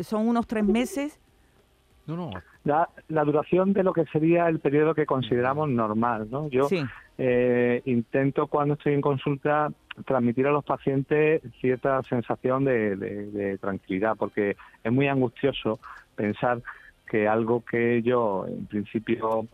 son 0.02 0.28
unos 0.28 0.46
tres 0.46 0.66
meses 0.66 1.18
no, 2.06 2.16
no. 2.16 2.30
La, 2.64 2.88
la, 3.08 3.24
duración 3.24 3.72
de 3.72 3.82
lo 3.82 3.92
que 3.92 4.04
sería 4.06 4.48
el 4.48 4.58
periodo 4.58 4.94
que 4.94 5.06
consideramos 5.06 5.68
normal, 5.70 6.28
¿no? 6.30 6.48
Yo 6.48 6.68
eh, 7.16 7.82
intento 7.84 8.46
cuando 8.46 8.74
estoy 8.74 8.94
en 8.94 9.00
consulta 9.00 9.70
transmitir 10.04 10.46
a 10.46 10.50
los 10.50 10.64
pacientes 10.64 11.42
cierta 11.60 12.02
sensación 12.02 12.64
de, 12.64 13.58
tranquilidad, 13.60 14.16
porque 14.18 14.56
es 14.82 14.92
muy 14.92 15.08
angustioso 15.08 15.78
pensar 16.14 16.62
que 17.14 17.28
algo 17.28 17.64
que 17.64 18.02
yo 18.02 18.44
en 18.48 18.66
principio 18.66 19.46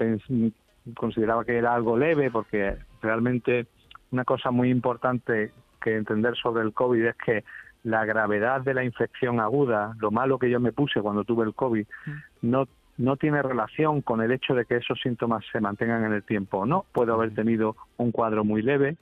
consideraba 0.95 1.45
que 1.45 1.59
era 1.59 1.75
algo 1.75 1.99
leve, 1.99 2.31
porque 2.31 2.75
realmente 3.03 3.67
una 4.13 4.25
cosa 4.25 4.51
muy 4.51 4.71
importante 4.71 5.53
que 5.79 5.95
entender 5.95 6.35
sobre 6.37 6.63
el 6.63 6.73
COVID 6.73 7.05
es 7.05 7.17
que 7.17 7.45
la 7.83 8.07
gravedad 8.07 8.63
de 8.63 8.73
la 8.73 8.83
infección 8.83 9.41
aguda, 9.41 9.95
lo 10.01 10.11
malo 10.11 10.39
que 10.39 10.49
yo 10.49 10.59
me 10.59 10.73
puse 10.73 11.03
cuando 11.03 11.25
tuve 11.25 11.45
el 11.45 11.53
COVID, 11.53 11.87
no, 12.41 12.67
no 12.97 13.19
tiene 13.19 13.43
relación 13.43 14.01
con 14.01 14.23
el 14.23 14.33
hecho 14.33 14.55
de 14.55 14.65
que 14.65 14.77
esos 14.77 14.99
síntomas 14.99 15.45
se 15.53 15.61
mantengan 15.61 16.07
en 16.07 16.15
el 16.15 16.23
tiempo 16.23 16.61
o 16.61 16.67
no. 16.67 16.87
Puedo 16.93 17.13
haber 17.13 17.35
tenido 17.35 17.77
un 17.99 18.11
cuadro 18.11 18.43
muy 18.43 18.63
leve, 18.63 18.97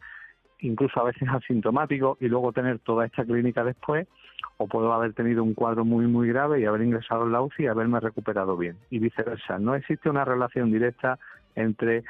incluso 0.59 0.99
a 0.99 1.05
veces 1.05 1.29
asintomático, 1.33 2.19
y 2.21 2.27
luego 2.27 2.53
tener 2.53 2.81
toda 2.81 3.07
esta 3.07 3.25
clínica 3.25 3.63
después, 3.63 4.09
o 4.57 4.67
puedo 4.67 4.93
haber 4.93 5.13
tenido 5.15 5.43
un 5.43 5.55
cuadro 5.55 5.85
muy, 5.85 6.07
muy 6.07 6.29
grave 6.29 6.61
y 6.61 6.65
haber 6.65 6.83
ingresado 6.83 7.25
en 7.25 7.33
la 7.33 7.43
UCI 7.43 7.65
y 7.65 7.67
haberme 7.67 8.01
recuperado 8.01 8.57
bien, 8.57 8.77
y 8.91 8.99
viceversa. 8.99 9.59
No 9.59 9.75
existe 9.75 10.11
una 10.11 10.25
relación 10.25 10.71
directa 10.71 11.19
entre 11.55 12.05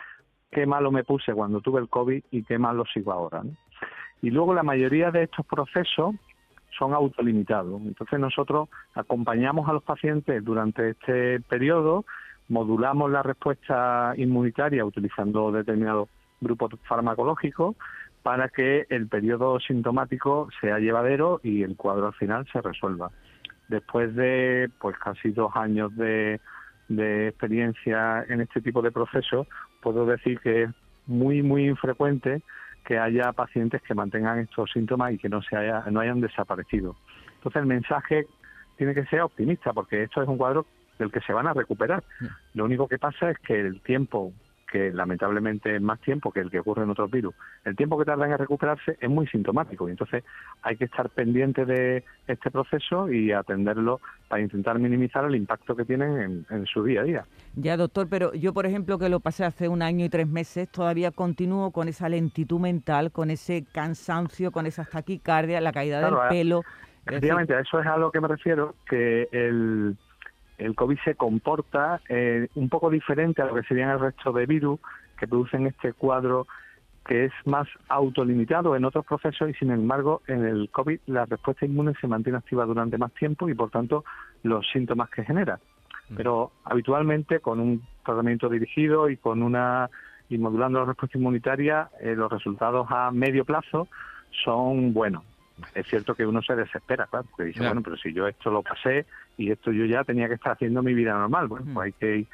qué 0.50 0.66
malo 0.66 0.90
me 0.90 1.04
puse 1.04 1.32
cuando 1.35 1.61
tuve 1.61 1.80
el 1.80 1.88
COVID 1.88 2.23
y 2.30 2.42
qué 2.44 2.58
malo 2.58 2.85
sigo 2.92 3.12
ahora. 3.12 3.42
Y 4.23 4.30
luego 4.30 4.54
la 4.54 4.62
mayoría 4.62 5.11
de 5.11 5.25
estos 5.25 5.47
procesos 5.47 6.14
son 6.78 6.94
autolimitados. 6.94 7.80
Entonces 7.82 8.18
nosotros 8.18 8.68
acompañamos 8.94 9.68
a 9.68 9.73
los 9.73 9.82
pacientes 9.82 10.44
durante 10.44 10.90
este 10.90 11.40
periodo, 11.40 12.04
modulamos 12.49 13.11
la 13.11 13.23
respuesta 13.23 14.14
inmunitaria 14.16 14.85
utilizando 14.85 15.52
determinados 15.52 16.08
grupos 16.40 16.73
farmacológicos 16.85 17.76
para 18.28 18.50
que 18.50 18.85
el 18.90 19.08
periodo 19.08 19.58
sintomático 19.58 20.50
sea 20.61 20.78
llevadero 20.78 21.40
y 21.42 21.62
el 21.62 21.76
cuadro 21.76 22.08
al 22.08 22.12
final 22.12 22.47
se 22.52 22.61
resuelva. 22.61 23.11
Después 23.68 24.14
de 24.14 24.68
pues 24.78 24.99
casi 24.99 25.30
dos 25.30 25.50
años 25.56 25.97
de, 25.97 26.38
de 26.88 27.28
experiencia 27.28 28.26
en 28.28 28.42
este 28.42 28.61
tipo 28.61 28.82
de 28.82 28.92
procesos, 28.92 29.47
puedo 29.80 30.04
decir 30.04 30.38
que 30.40 30.64
es 30.64 30.70
muy, 31.06 31.42
muy 31.42 31.68
infrecuente 31.68 32.42
que 32.85 32.99
haya 32.99 33.32
pacientes 33.32 33.80
que 33.80 33.94
mantengan 33.94 34.40
estos 34.40 34.70
síntomas 34.73 35.14
y 35.14 35.16
que 35.16 35.30
no 35.30 35.40
se 35.40 35.56
haya, 35.56 35.85
no 35.90 36.00
hayan 36.00 36.20
desaparecido. 36.20 36.97
Entonces 37.37 37.62
el 37.62 37.66
mensaje 37.66 38.26
tiene 38.76 38.92
que 38.92 39.06
ser 39.06 39.23
optimista 39.23 39.73
porque 39.73 40.02
esto 40.02 40.20
es 40.20 40.28
un 40.28 40.37
cuadro 40.37 40.66
del 40.99 41.11
que 41.11 41.23
se 41.23 41.32
van 41.32 41.47
a 41.47 41.54
recuperar. 41.54 42.04
Lo 42.52 42.66
único 42.66 42.88
que 42.88 42.99
pasa 42.99 43.30
es 43.30 43.38
que 43.38 43.58
el 43.58 43.80
tiempo 43.80 44.35
que 44.70 44.92
lamentablemente 44.92 45.75
es 45.75 45.82
más 45.82 46.00
tiempo 46.00 46.30
que 46.30 46.40
el 46.40 46.50
que 46.50 46.60
ocurre 46.60 46.82
en 46.82 46.90
otros 46.90 47.10
virus. 47.10 47.34
El 47.64 47.75
tiempo 47.75 47.98
que 47.98 48.04
tardan 48.04 48.30
en 48.30 48.38
recuperarse 48.38 48.96
es 49.00 49.10
muy 49.10 49.26
sintomático 49.26 49.88
y 49.88 49.92
entonces 49.92 50.25
hay 50.62 50.76
que 50.76 50.84
estar 50.84 51.08
pendiente 51.10 51.64
de 51.64 52.04
este 52.26 52.50
proceso 52.50 53.10
y 53.10 53.32
atenderlo 53.32 54.00
para 54.28 54.42
intentar 54.42 54.78
minimizar 54.78 55.25
el 55.25 55.34
impacto 55.34 55.75
que 55.75 55.84
tienen 55.84 56.44
en, 56.50 56.66
su 56.66 56.84
día 56.84 57.00
a 57.00 57.04
día. 57.04 57.25
Ya, 57.56 57.76
doctor, 57.76 58.08
pero 58.10 58.34
yo, 58.34 58.52
por 58.52 58.66
ejemplo, 58.66 58.98
que 58.98 59.08
lo 59.08 59.20
pasé 59.20 59.44
hace 59.44 59.68
un 59.68 59.82
año 59.82 60.04
y 60.04 60.08
tres 60.08 60.28
meses, 60.28 60.68
todavía 60.68 61.10
continúo 61.10 61.70
con 61.70 61.88
esa 61.88 62.08
lentitud 62.08 62.60
mental, 62.60 63.10
con 63.10 63.30
ese 63.30 63.64
cansancio, 63.72 64.52
con 64.52 64.66
esa 64.66 64.84
taquicardia, 64.84 65.60
la 65.60 65.72
caída 65.72 66.00
del 66.00 66.14
pelo. 66.28 66.62
Efectivamente, 67.06 67.54
a 67.54 67.60
eso 67.60 67.80
es 67.80 67.87
a 67.87 67.96
lo 67.96 68.10
que 68.10 68.20
me 68.20 68.28
refiero, 68.28 68.75
que 68.87 69.28
el 69.32 69.96
el 70.58 70.74
COVID 70.74 70.98
se 71.04 71.14
comporta 71.14 72.00
eh, 72.08 72.48
un 72.54 72.68
poco 72.68 72.90
diferente 72.90 73.42
a 73.42 73.46
lo 73.46 73.54
que 73.54 73.62
serían 73.62 73.90
el 73.90 74.00
resto 74.00 74.32
de 74.32 74.46
virus 74.46 74.80
que 75.18 75.26
producen 75.26 75.66
este 75.66 75.92
cuadro 75.92 76.46
que 77.06 77.26
es 77.26 77.32
más 77.46 77.66
autolimitado 77.88 78.76
en 78.76 78.84
otros 78.84 79.06
procesos 79.06 79.48
y 79.48 79.54
sin 79.54 79.70
embargo 79.70 80.20
en 80.26 80.44
el 80.44 80.68
COVID 80.70 81.00
la 81.06 81.24
respuesta 81.24 81.64
inmune 81.64 81.94
se 82.00 82.06
mantiene 82.06 82.38
activa 82.38 82.66
durante 82.66 82.98
más 82.98 83.12
tiempo 83.14 83.48
y 83.48 83.54
por 83.54 83.70
tanto 83.70 84.04
los 84.42 84.66
síntomas 84.70 85.08
que 85.10 85.24
genera. 85.24 85.58
Mm. 86.10 86.16
Pero 86.16 86.52
habitualmente 86.64 87.40
con 87.40 87.60
un 87.60 87.82
tratamiento 88.04 88.48
dirigido 88.48 89.08
y 89.08 89.16
con 89.16 89.42
una 89.42 89.88
y 90.28 90.36
modulando 90.36 90.80
la 90.80 90.84
respuesta 90.84 91.16
inmunitaria 91.16 91.88
eh, 92.00 92.14
los 92.14 92.30
resultados 92.30 92.86
a 92.90 93.10
medio 93.10 93.46
plazo 93.46 93.88
son 94.44 94.92
buenos 94.92 95.24
es 95.74 95.86
cierto 95.86 96.14
que 96.14 96.26
uno 96.26 96.42
se 96.42 96.54
desespera, 96.54 97.06
claro, 97.06 97.26
porque 97.30 97.44
dice, 97.44 97.60
bueno, 97.60 97.82
pero 97.82 97.96
si 97.96 98.12
yo 98.12 98.26
esto 98.26 98.50
lo 98.50 98.62
pasé 98.62 99.06
y 99.36 99.50
esto 99.50 99.72
yo 99.72 99.84
ya 99.84 100.04
tenía 100.04 100.28
que 100.28 100.34
estar 100.34 100.52
haciendo 100.52 100.82
mi 100.82 100.94
vida 100.94 101.12
normal, 101.12 101.48
bueno, 101.48 101.66
pues 101.72 101.86
hay 101.86 101.92
que 101.92 102.26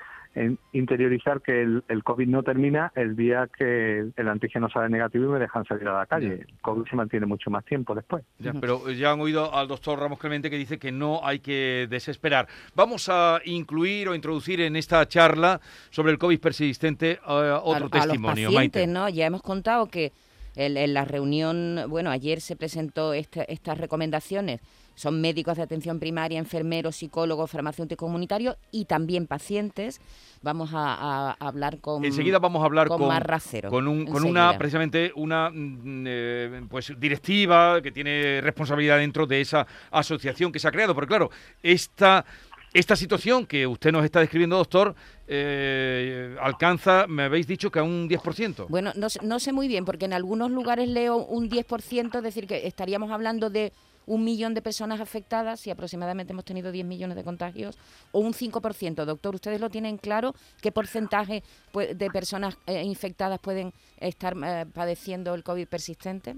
interiorizar 0.72 1.40
que 1.40 1.62
el, 1.62 1.84
el, 1.88 2.02
COVID 2.02 2.26
no 2.26 2.42
termina 2.42 2.90
el 2.96 3.14
día 3.14 3.48
que 3.56 4.10
el 4.16 4.28
antígeno 4.28 4.68
sale 4.68 4.88
negativo 4.88 5.26
y 5.26 5.28
me 5.28 5.38
dejan 5.38 5.64
salir 5.64 5.86
a 5.86 5.98
la 5.98 6.06
calle. 6.06 6.44
El 6.48 6.58
COVID 6.60 6.88
se 6.88 6.96
mantiene 6.96 7.26
mucho 7.26 7.50
más 7.50 7.64
tiempo 7.64 7.94
después. 7.94 8.24
Ya, 8.40 8.52
pero 8.52 8.90
ya 8.90 9.12
han 9.12 9.20
oído 9.20 9.54
al 9.54 9.68
doctor 9.68 9.98
Ramos 9.98 10.18
Clemente 10.18 10.50
que 10.50 10.56
dice 10.56 10.78
que 10.78 10.90
no 10.90 11.20
hay 11.22 11.38
que 11.38 11.86
desesperar. 11.88 12.48
Vamos 12.74 13.08
a 13.08 13.40
incluir 13.44 14.08
o 14.08 14.14
introducir 14.14 14.60
en 14.60 14.74
esta 14.74 15.06
charla 15.06 15.60
sobre 15.90 16.10
el 16.10 16.18
COVID 16.18 16.40
persistente 16.40 17.20
uh, 17.26 17.60
otro 17.62 17.88
testimonio. 17.88 18.48
A 18.48 18.50
los 18.50 18.54
pacientes, 18.54 18.88
¿no? 18.88 19.08
Ya 19.08 19.26
hemos 19.26 19.42
contado 19.42 19.86
que 19.86 20.12
en 20.56 20.94
la 20.94 21.04
reunión, 21.04 21.84
bueno, 21.88 22.10
ayer 22.10 22.40
se 22.40 22.56
presentó 22.56 23.12
estas 23.12 23.78
recomendaciones. 23.78 24.60
Son 24.94 25.20
médicos 25.20 25.56
de 25.56 25.62
atención 25.64 25.98
primaria, 25.98 26.38
enfermeros, 26.38 26.96
psicólogos, 26.96 27.50
farmacéuticos 27.50 28.06
comunitarios 28.06 28.56
y 28.70 28.84
también 28.84 29.26
pacientes. 29.26 30.00
Vamos 30.40 30.70
a, 30.72 31.32
hablar 31.32 31.80
con. 31.80 32.04
Enseguida 32.04 32.38
vamos 32.38 32.62
a 32.62 32.66
hablar 32.66 32.86
con, 32.86 32.98
con 32.98 33.70
Con, 33.70 33.88
un, 33.88 34.06
con 34.06 34.24
una, 34.24 34.56
precisamente, 34.56 35.10
una 35.16 35.50
mm, 35.50 36.04
eh, 36.06 36.62
pues 36.68 36.92
directiva 36.98 37.80
que 37.82 37.90
tiene 37.90 38.40
responsabilidad 38.40 38.98
dentro 38.98 39.26
de 39.26 39.40
esa 39.40 39.66
asociación 39.90 40.52
que 40.52 40.60
se 40.60 40.68
ha 40.68 40.70
creado. 40.70 40.94
Porque, 40.94 41.08
claro, 41.08 41.30
esta 41.62 42.24
esta 42.74 42.96
situación 42.96 43.46
que 43.46 43.66
usted 43.66 43.92
nos 43.92 44.04
está 44.04 44.20
describiendo, 44.20 44.56
doctor, 44.56 44.94
eh, 45.28 46.36
alcanza, 46.40 47.06
me 47.06 47.22
habéis 47.22 47.46
dicho 47.46 47.70
que 47.70 47.78
a 47.78 47.84
un 47.84 48.08
10%. 48.08 48.66
Bueno, 48.68 48.92
no, 48.96 49.06
no 49.22 49.38
sé 49.38 49.52
muy 49.52 49.68
bien, 49.68 49.84
porque 49.84 50.04
en 50.04 50.12
algunos 50.12 50.50
lugares 50.50 50.88
leo 50.88 51.16
un 51.16 51.48
10%, 51.48 52.16
es 52.16 52.22
decir, 52.22 52.46
que 52.48 52.66
estaríamos 52.66 53.12
hablando 53.12 53.48
de 53.48 53.72
un 54.06 54.24
millón 54.24 54.54
de 54.54 54.62
personas 54.62 55.00
afectadas 55.00 55.66
y 55.66 55.70
aproximadamente 55.70 56.32
hemos 56.32 56.44
tenido 56.44 56.72
10 56.72 56.84
millones 56.84 57.16
de 57.16 57.24
contagios, 57.24 57.78
o 58.12 58.18
un 58.18 58.32
5%. 58.32 59.04
Doctor, 59.04 59.36
¿ustedes 59.36 59.60
lo 59.60 59.70
tienen 59.70 59.96
claro? 59.96 60.34
¿Qué 60.60 60.72
porcentaje 60.72 61.42
de 61.72 62.10
personas 62.10 62.58
eh, 62.66 62.82
infectadas 62.82 63.38
pueden 63.38 63.72
estar 63.98 64.34
eh, 64.44 64.66
padeciendo 64.72 65.34
el 65.34 65.42
COVID 65.42 65.68
persistente? 65.68 66.34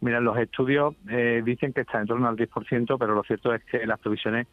Mira, 0.00 0.20
los 0.20 0.38
estudios 0.38 0.94
eh, 1.10 1.42
dicen 1.44 1.74
que 1.74 1.82
está 1.82 2.00
en 2.00 2.06
torno 2.06 2.26
al 2.26 2.36
10%, 2.36 2.96
pero 2.98 3.14
lo 3.14 3.22
cierto 3.22 3.54
es 3.54 3.62
que 3.64 3.86
las 3.86 4.00
previsiones 4.00 4.46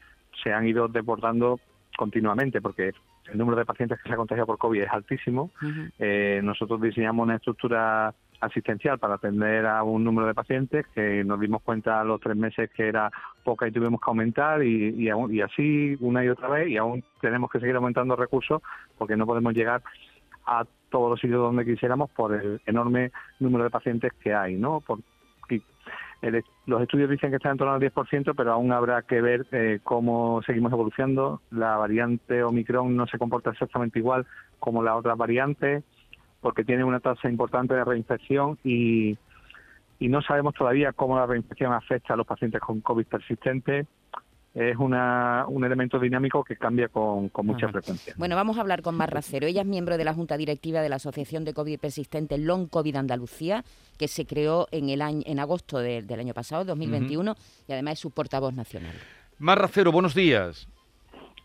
se 0.43 0.53
han 0.53 0.67
ido 0.67 0.87
desbordando 0.87 1.59
continuamente 1.97 2.61
porque 2.61 2.93
el 3.31 3.37
número 3.37 3.57
de 3.57 3.65
pacientes 3.65 3.99
que 4.01 4.07
se 4.07 4.13
ha 4.13 4.17
contagiado 4.17 4.47
por 4.47 4.57
COVID 4.57 4.81
es 4.83 4.89
altísimo. 4.89 5.51
Eh, 5.99 6.39
nosotros 6.43 6.81
diseñamos 6.81 7.25
una 7.25 7.35
estructura 7.35 8.13
asistencial 8.39 8.99
para 8.99 9.15
atender 9.15 9.65
a 9.65 9.81
un 9.83 10.03
número 10.03 10.27
de 10.27 10.35
pacientes 10.35 10.85
que 10.93 11.23
nos 11.23 11.39
dimos 11.39 11.61
cuenta 11.63 11.99
a 11.99 12.03
los 12.03 12.21
tres 12.21 12.37
meses 12.37 12.69
que 12.69 12.87
era 12.87 13.11
poca 13.43 13.67
y 13.67 13.71
tuvimos 13.71 13.99
que 13.99 14.09
aumentar 14.09 14.63
y, 14.63 14.89
y, 14.95 15.09
y 15.31 15.41
así 15.41 15.97
una 15.99 16.23
y 16.23 16.29
otra 16.29 16.47
vez 16.49 16.69
y 16.69 16.77
aún 16.77 17.03
tenemos 17.19 17.49
que 17.49 17.59
seguir 17.59 17.75
aumentando 17.75 18.15
recursos 18.15 18.61
porque 18.97 19.17
no 19.17 19.25
podemos 19.25 19.53
llegar 19.53 19.81
a 20.45 20.65
todos 20.89 21.09
los 21.09 21.19
sitios 21.19 21.39
donde 21.39 21.65
quisiéramos 21.65 22.11
por 22.11 22.33
el 22.35 22.61
enorme 22.67 23.11
número 23.39 23.63
de 23.63 23.69
pacientes 23.71 24.13
que 24.21 24.33
hay, 24.33 24.55
¿no? 24.55 24.81
Por, 24.81 24.99
los 26.65 26.81
estudios 26.81 27.09
dicen 27.09 27.29
que 27.29 27.35
está 27.37 27.51
en 27.51 27.57
torno 27.57 27.73
al 27.73 27.81
10%, 27.81 28.33
pero 28.35 28.53
aún 28.53 28.71
habrá 28.71 29.01
que 29.03 29.21
ver 29.21 29.45
eh, 29.51 29.79
cómo 29.83 30.41
seguimos 30.45 30.71
evolucionando. 30.71 31.41
La 31.51 31.77
variante 31.77 32.43
Omicron 32.43 32.95
no 32.95 33.05
se 33.07 33.17
comporta 33.17 33.51
exactamente 33.51 33.99
igual 33.99 34.25
como 34.59 34.83
la 34.83 34.95
otra 34.95 35.15
variante, 35.15 35.83
porque 36.41 36.63
tiene 36.63 36.83
una 36.83 36.99
tasa 36.99 37.29
importante 37.29 37.75
de 37.75 37.83
reinfección 37.83 38.57
y, 38.63 39.17
y 39.99 40.07
no 40.09 40.21
sabemos 40.21 40.55
todavía 40.55 40.91
cómo 40.93 41.17
la 41.17 41.27
reinfección 41.27 41.73
afecta 41.73 42.13
a 42.13 42.17
los 42.17 42.25
pacientes 42.27 42.61
con 42.61 42.81
COVID 42.81 43.05
persistente 43.05 43.85
es 44.57 44.75
una, 44.77 45.45
un 45.47 45.63
elemento 45.63 45.99
dinámico 45.99 46.43
que 46.43 46.55
cambia 46.55 46.87
con, 46.87 47.29
mucha 47.43 47.69
frecuencia. 47.69 48.15
Bueno, 48.17 48.35
vamos 48.35 48.57
a 48.57 48.61
hablar 48.61 48.81
con 48.81 48.95
Mar 48.95 49.13
Racero. 49.13 49.45
Ella 49.45 49.61
es 49.61 49.67
miembro 49.67 49.97
de 49.97 50.03
la 50.03 50.15
Junta 50.15 50.35
Directiva 50.35 50.81
de 50.81 50.89
la 50.89 50.95
Asociación 50.95 51.45
de 51.45 51.53
COVID 51.53 51.79
persistente 51.79 52.39
Long 52.39 52.67
COVID 52.67 52.95
Andalucía, 52.95 53.63
que 53.99 54.07
se 54.07 54.25
creó 54.25 54.67
en, 54.71 54.89
el 54.89 55.03
año, 55.03 55.21
en 55.25 55.39
agosto 55.39 55.77
del 55.77 56.19
año 56.19 56.33
pasado, 56.33 56.65
2021, 56.65 57.35
y 57.67 57.71
además 57.71 57.93
es 57.93 57.99
su 57.99 58.09
portavoz 58.09 58.55
nacional. 58.55 58.95
Mar 59.37 59.59
Racero, 59.59 59.91
buenos 59.91 60.15
días. 60.15 60.67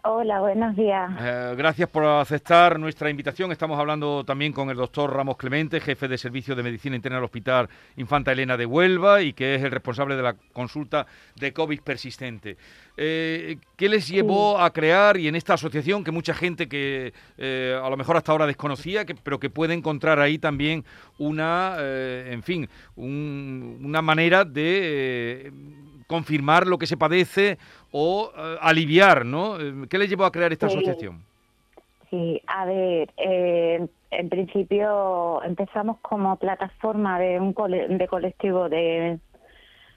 Hola, 0.04 0.40
buenos 0.40 0.74
días. 0.74 1.12
Eh, 1.20 1.54
gracias 1.56 1.88
por 1.88 2.04
aceptar 2.04 2.76
nuestra 2.80 3.08
invitación. 3.08 3.52
Estamos 3.52 3.78
hablando 3.78 4.24
también 4.24 4.52
con 4.52 4.68
el 4.68 4.76
doctor 4.76 5.14
Ramos 5.14 5.36
Clemente, 5.36 5.78
jefe 5.78 6.08
de 6.08 6.18
Servicio 6.18 6.56
de 6.56 6.64
Medicina 6.64 6.96
Interna 6.96 7.18
del 7.18 7.24
Hospital 7.26 7.68
Infanta 7.96 8.32
Elena 8.32 8.56
de 8.56 8.66
Huelva 8.66 9.22
y 9.22 9.32
que 9.32 9.54
es 9.54 9.62
el 9.62 9.70
responsable 9.70 10.16
de 10.16 10.22
la 10.22 10.34
consulta 10.52 11.06
de 11.36 11.52
COVID 11.52 11.82
persistente. 11.82 12.56
Eh, 12.96 13.58
¿Qué 13.76 13.88
les 13.88 14.08
llevó 14.08 14.58
a 14.58 14.72
crear 14.72 15.18
y 15.18 15.28
en 15.28 15.36
esta 15.36 15.54
asociación 15.54 16.02
que 16.02 16.10
mucha 16.10 16.34
gente 16.34 16.68
que 16.68 17.12
eh, 17.38 17.80
a 17.80 17.88
lo 17.88 17.96
mejor 17.96 18.16
hasta 18.16 18.32
ahora 18.32 18.48
desconocía, 18.48 19.04
que, 19.04 19.14
pero 19.14 19.38
que 19.38 19.50
puede 19.50 19.72
encontrar 19.72 20.18
ahí 20.18 20.36
también 20.36 20.84
una, 21.18 21.76
en 21.78 22.42
fin, 22.42 22.68
una 22.96 24.02
manera 24.02 24.44
de 24.44 25.52
confirmar 26.12 26.66
lo 26.66 26.76
que 26.76 26.86
se 26.86 26.98
padece 26.98 27.56
o 27.90 28.30
eh, 28.36 28.56
aliviar, 28.60 29.24
¿no? 29.24 29.58
Eh, 29.58 29.86
¿Qué 29.88 29.96
le 29.96 30.08
llevó 30.08 30.26
a 30.26 30.30
crear 30.30 30.52
esta 30.52 30.66
asociación? 30.66 31.22
Sí, 32.10 32.38
a 32.46 32.66
ver, 32.66 33.10
eh, 33.16 33.86
en 34.10 34.28
principio 34.28 35.42
empezamos 35.42 35.96
como 36.02 36.36
plataforma 36.36 37.18
de 37.18 37.40
un 37.40 37.54
de 37.98 38.06
colectivo 38.08 38.68
de, 38.68 39.18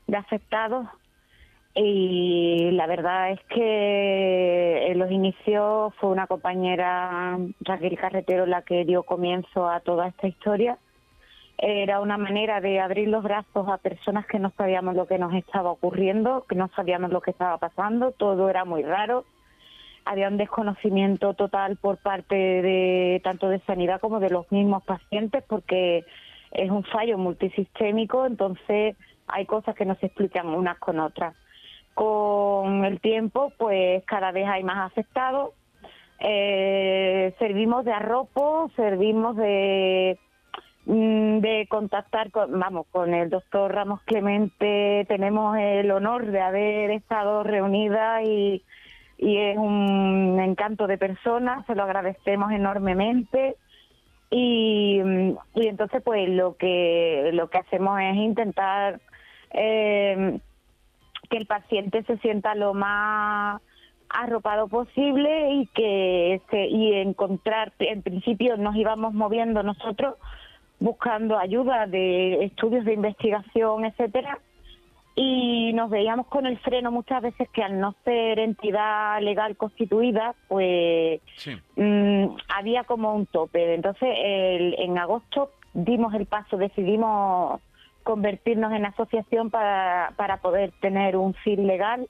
de 0.07 0.17
afectados 0.17 0.87
y 1.75 2.71
la 2.71 2.87
verdad 2.87 3.31
es 3.31 3.41
que 3.49 4.91
en 4.91 4.97
los 4.97 5.11
inicios 5.11 5.93
fue 5.99 6.11
una 6.11 6.27
compañera 6.27 7.37
Raquel 7.59 7.97
Carretero 7.97 8.45
la 8.45 8.61
que 8.61 8.85
dio 8.85 9.03
comienzo 9.03 9.67
a 9.69 9.81
toda 9.81 10.07
esta 10.07 10.29
historia 10.29 10.77
era 11.57 12.01
una 12.01 12.17
manera 12.17 12.59
de 12.59 12.79
abrir 12.79 13.07
los 13.07 13.23
brazos 13.23 13.67
a 13.69 13.77
personas 13.77 14.25
que 14.25 14.39
no 14.39 14.51
sabíamos 14.57 14.95
lo 14.95 15.07
que 15.07 15.17
nos 15.17 15.33
estaba 15.33 15.71
ocurriendo, 15.71 16.45
que 16.49 16.55
no 16.55 16.69
sabíamos 16.75 17.11
lo 17.11 17.21
que 17.21 17.31
estaba 17.31 17.57
pasando, 17.57 18.11
todo 18.11 18.49
era 18.49 18.65
muy 18.65 18.83
raro. 18.83 19.25
Había 20.03 20.27
un 20.27 20.37
desconocimiento 20.37 21.33
total 21.33 21.77
por 21.77 21.97
parte 21.97 22.35
de 22.35 23.21
tanto 23.23 23.49
de 23.49 23.59
sanidad 23.61 24.01
como 24.01 24.19
de 24.19 24.29
los 24.29 24.51
mismos 24.51 24.83
pacientes 24.83 25.43
porque 25.47 26.03
es 26.51 26.69
un 26.69 26.83
fallo 26.83 27.17
multisistémico, 27.17 28.25
entonces 28.25 28.95
hay 29.27 29.45
cosas 29.45 29.75
que 29.75 29.85
no 29.85 29.95
se 29.95 30.07
explican 30.07 30.47
unas 30.47 30.77
con 30.77 30.99
otras. 30.99 31.35
Con 31.93 32.83
el 32.83 32.99
tiempo, 32.99 33.53
pues 33.57 34.03
cada 34.03 34.31
vez 34.31 34.47
hay 34.47 34.63
más 34.63 34.91
afectados. 34.91 35.53
Eh, 36.19 37.33
servimos 37.39 37.85
de 37.85 37.93
arropo, 37.93 38.69
servimos 38.75 39.35
de 39.37 40.19
de 40.85 41.65
contactar 41.67 42.29
con, 42.31 42.59
vamos, 42.59 42.85
con 42.91 43.13
el 43.13 43.29
doctor 43.29 43.73
Ramos 43.73 44.01
Clemente. 44.03 45.05
Tenemos 45.07 45.57
el 45.57 45.89
honor 45.91 46.27
de 46.27 46.41
haber 46.41 46.91
estado 46.91 47.43
reunidas 47.43 48.23
y, 48.23 48.63
y 49.17 49.37
es 49.37 49.57
un 49.57 50.39
encanto 50.39 50.87
de 50.87 50.97
persona, 50.97 51.63
se 51.65 51.75
lo 51.75 51.83
agradecemos 51.83 52.51
enormemente. 52.51 53.55
Y, 54.29 55.01
y 55.55 55.67
entonces, 55.67 56.01
pues 56.03 56.29
lo 56.29 56.55
que, 56.55 57.31
lo 57.33 57.49
que 57.49 57.57
hacemos 57.59 57.99
es 58.01 58.15
intentar 58.15 58.99
eh, 59.51 60.39
que 61.29 61.37
el 61.37 61.45
paciente 61.47 62.03
se 62.03 62.17
sienta 62.17 62.53
lo 62.53 62.73
más 62.73 63.61
arropado 64.09 64.67
posible 64.67 65.51
y 65.53 65.67
que 65.67 66.41
se, 66.49 66.67
y 66.67 66.93
encontrar 66.93 67.73
en 67.79 68.01
principio 68.01 68.55
nos 68.55 68.75
íbamos 68.75 69.13
moviendo 69.13 69.63
nosotros 69.63 70.15
buscando 70.79 71.37
ayuda 71.37 71.87
de 71.87 72.45
estudios 72.45 72.85
de 72.85 72.93
investigación, 72.93 73.85
etcétera, 73.85 74.39
y 75.15 75.71
nos 75.73 75.89
veíamos 75.89 76.27
con 76.27 76.45
el 76.45 76.57
freno 76.59 76.91
muchas 76.91 77.21
veces 77.21 77.47
que 77.49 77.63
al 77.63 77.79
no 77.79 77.95
ser 78.03 78.37
entidad 78.37 79.21
legal 79.21 79.55
constituida, 79.55 80.35
pues 80.49 81.21
mm, 81.77 82.25
había 82.49 82.83
como 82.83 83.13
un 83.13 83.25
tope. 83.25 83.75
Entonces, 83.75 84.09
en 84.13 84.97
agosto 84.97 85.51
dimos 85.73 86.13
el 86.15 86.25
paso, 86.25 86.57
decidimos 86.57 87.61
convertirnos 88.03 88.73
en 88.73 88.85
asociación 88.85 89.49
para, 89.49 90.13
para 90.17 90.37
poder 90.37 90.73
tener 90.81 91.15
un 91.15 91.33
fin 91.33 91.65
legal 91.65 92.07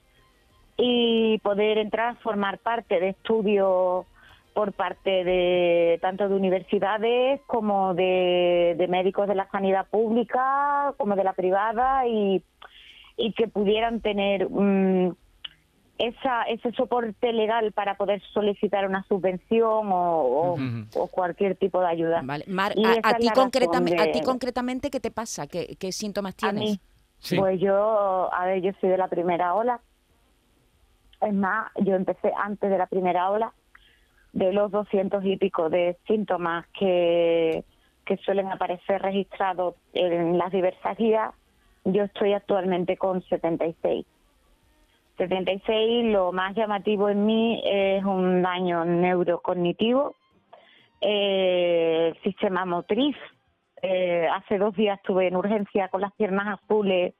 y 0.76 1.38
poder 1.38 1.78
entrar 1.78 2.08
a 2.08 2.14
formar 2.16 2.58
parte 2.58 2.98
de 2.98 3.10
estudios 3.10 4.04
por 4.56 4.72
parte 4.72 5.22
de 5.22 5.98
tanto 6.00 6.30
de 6.30 6.34
universidades 6.34 7.42
como 7.46 7.92
de, 7.92 8.86
médicos 8.88 9.28
de 9.28 9.34
la 9.34 9.50
sanidad 9.50 9.86
pública 9.86 10.94
como 10.96 11.14
de 11.14 11.24
la 11.24 11.34
privada 11.34 12.06
y, 12.06 12.42
y 13.18 13.34
que 13.34 13.48
pudieran 13.48 14.00
tener 14.00 14.48
mm, 14.48 15.10
esa, 15.98 16.44
ese 16.44 16.72
soporte 16.72 17.34
legal 17.34 17.70
para 17.72 17.98
poder 17.98 18.22
solicitar 18.32 18.88
una 18.88 19.02
subvención 19.02 19.90
o, 19.92 20.56
cualquier 21.10 21.56
tipo 21.56 21.78
de 21.80 21.88
ayuda. 21.88 22.24
a, 23.02 23.14
ti 23.18 23.28
concretamente, 23.34 24.02
¿a 24.02 24.10
ti 24.10 24.22
concretamente 24.22 24.88
qué 24.88 25.00
te 25.00 25.10
pasa? 25.10 25.46
¿Qué, 25.46 25.92
síntomas 25.92 26.34
tienes? 26.34 26.78
Pues 27.36 27.60
yo, 27.60 28.32
a 28.32 28.46
ver, 28.46 28.62
yo 28.62 28.72
soy 28.80 28.88
de 28.88 28.96
la 28.96 29.08
primera 29.08 29.52
ola. 29.54 29.82
Es 31.20 31.34
más, 31.34 31.70
yo 31.82 31.94
empecé 31.94 32.32
antes 32.34 32.70
de 32.70 32.78
la 32.78 32.86
primera 32.86 33.28
ola 33.28 33.52
de 34.36 34.52
los 34.52 34.70
doscientos 34.70 35.24
y 35.24 35.38
pico 35.38 35.70
de 35.70 35.96
síntomas 36.06 36.66
que, 36.78 37.64
que 38.04 38.18
suelen 38.18 38.48
aparecer 38.48 39.00
registrados 39.00 39.76
en 39.94 40.36
las 40.36 40.52
diversas 40.52 40.98
guías, 40.98 41.34
yo 41.84 42.04
estoy 42.04 42.34
actualmente 42.34 42.98
con 42.98 43.22
76. 43.22 44.04
76, 45.16 46.12
lo 46.12 46.32
más 46.32 46.54
llamativo 46.54 47.08
en 47.08 47.24
mí 47.24 47.62
es 47.64 48.04
un 48.04 48.42
daño 48.42 48.84
neurocognitivo, 48.84 50.14
eh, 51.00 52.12
sistema 52.22 52.66
motriz. 52.66 53.16
Eh, 53.80 54.28
hace 54.30 54.58
dos 54.58 54.76
días 54.76 54.98
estuve 54.98 55.28
en 55.28 55.36
urgencia 55.36 55.88
con 55.88 56.02
las 56.02 56.12
piernas 56.12 56.58
azules 56.62 57.14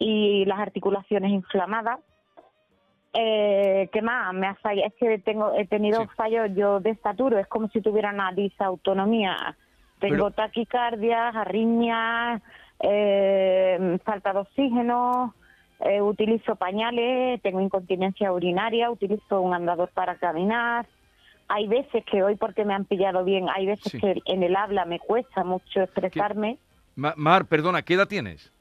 y 0.00 0.44
las 0.46 0.58
articulaciones 0.58 1.30
inflamadas 1.30 2.00
eh, 3.18 3.88
¿Qué 3.92 4.02
más? 4.02 4.34
Me 4.34 4.46
ha 4.46 4.54
fallado. 4.56 4.88
Es 4.88 4.94
que 4.98 5.18
tengo, 5.18 5.54
he 5.54 5.66
tenido 5.66 6.06
fallos 6.16 6.50
yo 6.54 6.80
de 6.80 6.90
estatura. 6.90 7.40
Es 7.40 7.46
como 7.46 7.68
si 7.68 7.80
tuviera 7.80 8.12
una 8.12 8.32
disautonomía. 8.32 9.56
Tengo 9.98 10.30
taquicardias, 10.30 11.34
arritmias, 11.34 12.42
eh, 12.80 13.98
falta 14.04 14.34
de 14.34 14.38
oxígeno, 14.40 15.34
eh, 15.80 16.02
utilizo 16.02 16.56
pañales, 16.56 17.40
tengo 17.40 17.60
incontinencia 17.62 18.30
urinaria, 18.30 18.90
utilizo 18.90 19.40
un 19.40 19.54
andador 19.54 19.88
para 19.94 20.16
caminar. 20.16 20.86
Hay 21.48 21.68
veces 21.68 22.04
que 22.04 22.22
hoy, 22.22 22.36
porque 22.36 22.66
me 22.66 22.74
han 22.74 22.84
pillado 22.84 23.24
bien, 23.24 23.46
hay 23.48 23.66
veces 23.66 23.92
que 23.98 24.20
en 24.26 24.42
el 24.42 24.56
habla 24.56 24.84
me 24.84 24.98
cuesta 24.98 25.44
mucho 25.44 25.80
expresarme. 25.80 26.58
Mar, 26.96 27.46
perdona, 27.46 27.82
¿qué 27.82 27.94
edad 27.94 28.08
tienes? 28.08 28.52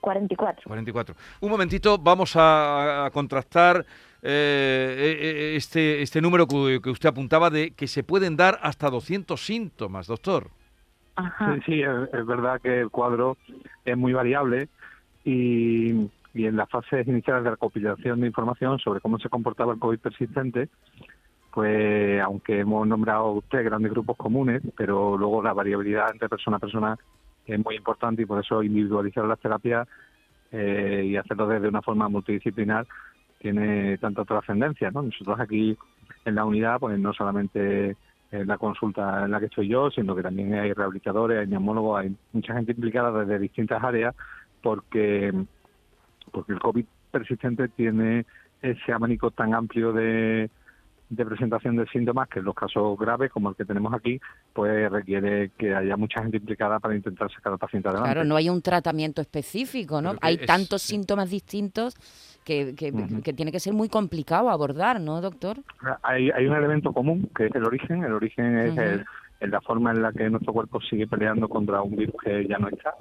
44. 0.00 0.62
44. 0.66 1.14
Un 1.40 1.50
momentito, 1.50 1.98
vamos 1.98 2.34
a, 2.36 3.08
contrastar 3.12 3.84
eh, 4.22 4.96
eh, 4.98 5.18
eh, 5.20 5.56
este, 5.56 6.02
este 6.02 6.20
número 6.20 6.46
que, 6.46 6.90
usted 6.90 7.08
apuntaba 7.08 7.50
de 7.50 7.72
que 7.72 7.86
se 7.86 8.02
pueden 8.02 8.36
dar 8.36 8.58
hasta 8.62 8.90
200 8.90 9.40
síntomas, 9.40 10.06
doctor. 10.06 10.50
Sí, 11.16 11.60
sí, 11.66 11.82
es, 11.82 12.26
verdad 12.26 12.60
que 12.60 12.80
el 12.80 12.90
cuadro 12.90 13.36
es 13.84 13.96
muy 13.96 14.12
variable. 14.12 14.68
y, 15.24 16.08
y 16.34 16.46
en 16.46 16.56
las 16.56 16.68
fases 16.68 17.06
iniciales 17.06 17.44
de 17.44 17.50
recopilación 17.50 18.20
de 18.20 18.26
información 18.26 18.78
sobre 18.78 19.00
cómo 19.00 19.18
se 19.18 19.28
comportaba 19.28 19.72
el 19.72 19.78
COVID 19.78 19.98
persistente, 19.98 20.68
pues 21.52 22.20
aunque 22.22 22.60
hemos 22.60 22.86
nombrado 22.86 23.32
usted 23.32 23.64
grandes 23.64 23.90
grupos 23.90 24.16
comunes, 24.16 24.62
pero 24.76 25.16
luego 25.16 25.42
la 25.42 25.52
variabilidad 25.52 26.10
entre 26.12 26.28
persona 26.28 26.58
a 26.58 26.60
persona 26.60 26.98
es 27.46 27.64
muy 27.64 27.76
importante 27.76 28.22
y 28.22 28.26
por 28.26 28.42
eso 28.42 28.62
individualizar 28.62 29.24
las 29.24 29.40
terapias 29.40 29.88
eh, 30.52 31.04
y 31.06 31.16
hacerlo 31.16 31.46
desde 31.46 31.68
una 31.68 31.82
forma 31.82 32.08
multidisciplinar 32.08 32.86
tiene 33.38 33.98
tanta 33.98 34.24
trascendencia. 34.24 34.90
¿no? 34.90 35.02
Nosotros 35.02 35.40
aquí 35.40 35.76
en 36.24 36.34
la 36.34 36.44
unidad, 36.44 36.78
pues 36.78 36.98
no 36.98 37.12
solamente 37.12 37.96
en 38.30 38.46
la 38.46 38.58
consulta 38.58 39.24
en 39.24 39.30
la 39.30 39.40
que 39.40 39.46
estoy 39.46 39.68
yo, 39.68 39.90
sino 39.90 40.14
que 40.14 40.22
también 40.22 40.54
hay 40.54 40.72
rehabilitadores, 40.72 41.40
hay 41.40 41.46
neumólogos, 41.46 42.00
hay 42.00 42.16
mucha 42.32 42.54
gente 42.54 42.72
implicada 42.72 43.24
desde 43.24 43.38
distintas 43.38 43.82
áreas 43.82 44.14
porque, 44.62 45.32
porque 46.30 46.52
el 46.52 46.60
COVID 46.60 46.84
persistente 47.10 47.68
tiene 47.68 48.26
ese 48.62 48.92
abanico 48.92 49.30
tan 49.30 49.54
amplio 49.54 49.92
de, 49.92 50.50
de 51.10 51.26
presentación 51.26 51.76
de 51.76 51.86
síntomas 51.88 52.28
que 52.28 52.38
en 52.38 52.44
los 52.44 52.54
casos 52.54 52.96
graves 52.96 53.32
como 53.32 53.50
el 53.50 53.56
que 53.56 53.64
tenemos 53.64 53.92
aquí 53.92 54.20
pues 54.52 54.90
requiere 54.90 55.50
que 55.58 55.74
haya 55.74 55.96
mucha 55.96 56.22
gente 56.22 56.36
implicada 56.36 56.78
para 56.78 56.94
intentar 56.94 57.30
sacar 57.32 57.52
al 57.52 57.58
paciente 57.58 57.88
adelante. 57.88 58.12
Claro, 58.12 58.24
no 58.24 58.36
hay 58.36 58.48
un 58.48 58.62
tratamiento 58.62 59.20
específico, 59.20 60.00
¿no? 60.00 60.14
Hay 60.20 60.38
tantos 60.38 60.82
síntomas 60.82 61.28
distintos 61.28 61.96
que, 62.44 62.74
que, 62.76 63.32
tiene 63.32 63.52
que 63.52 63.60
ser 63.60 63.74
muy 63.74 63.88
complicado 63.88 64.50
abordar, 64.50 65.00
¿no, 65.00 65.20
doctor? 65.20 65.58
Hay, 66.02 66.30
hay 66.30 66.46
un 66.46 66.54
elemento 66.54 66.92
común 66.92 67.28
que 67.36 67.46
es 67.46 67.54
el 67.54 67.64
origen. 67.64 68.04
El 68.04 68.12
origen 68.12 68.56
es 68.56 69.50
la 69.50 69.60
forma 69.60 69.90
en 69.90 70.02
la 70.02 70.12
que 70.12 70.30
nuestro 70.30 70.52
cuerpo 70.52 70.80
sigue 70.80 71.06
peleando 71.06 71.48
contra 71.48 71.82
un 71.82 71.96
virus 71.96 72.14
que 72.22 72.46
ya 72.46 72.58
no 72.58 72.68
está. 72.68 72.94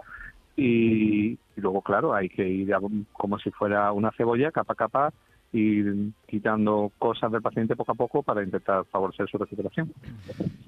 Y, 0.56 1.32
y 1.32 1.62
luego, 1.62 1.82
claro, 1.82 2.14
hay 2.14 2.28
que 2.28 2.48
ir 2.48 2.74
como 3.14 3.40
si 3.40 3.52
fuera 3.52 3.92
una 3.92 4.12
cebolla, 4.12 4.52
capa 4.52 4.74
a 4.74 4.76
capa, 4.76 5.14
ir 5.52 6.12
quitando 6.28 6.92
cosas 7.00 7.32
del 7.32 7.42
paciente 7.42 7.76
poco 7.76 7.92
a 7.92 7.96
poco 7.96 8.24
para 8.24 8.44
intentar 8.44 8.86
favorecer 8.86 9.28
su 9.30 9.38
recuperación. 9.38 9.92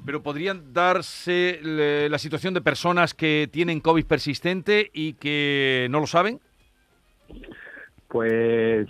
Pero 0.06 0.24
podrían 0.24 0.74
darse 0.74 1.60
la 1.62 2.18
situación 2.18 2.54
de 2.54 2.62
personas 2.62 3.14
que 3.14 3.50
tienen 3.52 3.80
COVID 3.80 4.06
persistente 4.06 4.90
y 4.94 5.14
que 5.14 5.88
no 5.92 6.00
lo 6.00 6.08
saben. 6.08 6.40
Pues 8.08 8.88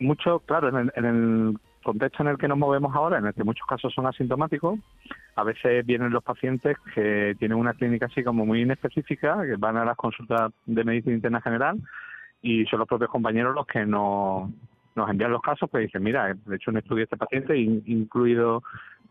mucho, 0.00 0.40
claro, 0.40 0.68
en 0.68 0.76
el, 0.76 0.92
en 0.96 1.04
el 1.04 1.58
contexto 1.82 2.22
en 2.22 2.30
el 2.30 2.38
que 2.38 2.48
nos 2.48 2.58
movemos 2.58 2.94
ahora, 2.94 3.18
en 3.18 3.26
el 3.26 3.34
que 3.34 3.44
muchos 3.44 3.66
casos 3.66 3.92
son 3.92 4.06
asintomáticos, 4.06 4.78
a 5.34 5.44
veces 5.44 5.84
vienen 5.84 6.10
los 6.10 6.22
pacientes 6.22 6.76
que 6.94 7.34
tienen 7.38 7.58
una 7.58 7.74
clínica 7.74 8.06
así 8.06 8.22
como 8.22 8.46
muy 8.46 8.62
inespecífica, 8.62 9.42
que 9.44 9.56
van 9.56 9.76
a 9.76 9.84
las 9.84 9.96
consultas 9.96 10.52
de 10.66 10.84
medicina 10.84 11.14
interna 11.14 11.40
general 11.40 11.78
y 12.42 12.64
son 12.66 12.80
los 12.80 12.88
propios 12.88 13.10
compañeros 13.10 13.54
los 13.54 13.66
que 13.66 13.86
nos, 13.86 14.50
nos 14.94 15.08
envían 15.08 15.32
los 15.32 15.42
casos, 15.42 15.68
pues 15.70 15.86
dicen, 15.86 16.02
mira, 16.02 16.30
he 16.30 16.54
hecho 16.54 16.70
un 16.70 16.78
estudio 16.78 16.98
de 16.98 17.04
este 17.04 17.16
paciente, 17.16 17.56
incluido 17.56 18.62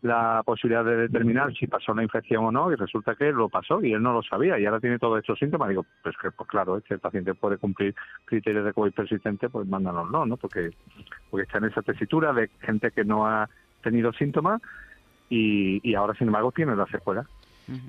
la 0.02 0.42
posibilidad 0.44 0.84
de 0.84 0.96
determinar 0.96 1.54
si 1.54 1.68
pasó 1.68 1.94
la 1.94 2.02
infección 2.02 2.44
o 2.44 2.50
no, 2.50 2.72
y 2.72 2.74
resulta 2.74 3.14
que 3.14 3.30
lo 3.30 3.48
pasó 3.48 3.82
y 3.82 3.92
él 3.92 4.02
no 4.02 4.12
lo 4.12 4.22
sabía 4.22 4.58
y 4.58 4.66
ahora 4.66 4.80
tiene 4.80 4.98
todos 4.98 5.20
estos 5.20 5.38
síntomas. 5.38 5.68
Digo, 5.68 5.86
pues 6.02 6.16
que, 6.20 6.30
pues 6.32 6.48
claro, 6.48 6.76
este 6.76 6.98
paciente 6.98 7.34
puede 7.34 7.56
cumplir 7.56 7.94
criterios 8.24 8.64
de 8.64 8.72
COVID 8.72 8.92
persistente, 8.92 9.48
pues 9.48 9.66
mándanoslo, 9.68 10.26
¿no? 10.26 10.36
Porque, 10.36 10.70
porque 11.30 11.44
está 11.44 11.58
en 11.58 11.64
esa 11.64 11.82
tesitura 11.82 12.32
de 12.32 12.48
gente 12.60 12.90
que 12.90 13.04
no 13.04 13.26
ha 13.26 13.48
tenido 13.82 14.12
síntomas 14.12 14.60
y, 15.30 15.80
y 15.88 15.94
ahora, 15.94 16.14
sin 16.14 16.26
embargo, 16.26 16.50
tiene 16.50 16.74
las 16.74 16.90
secuelas. 16.90 17.26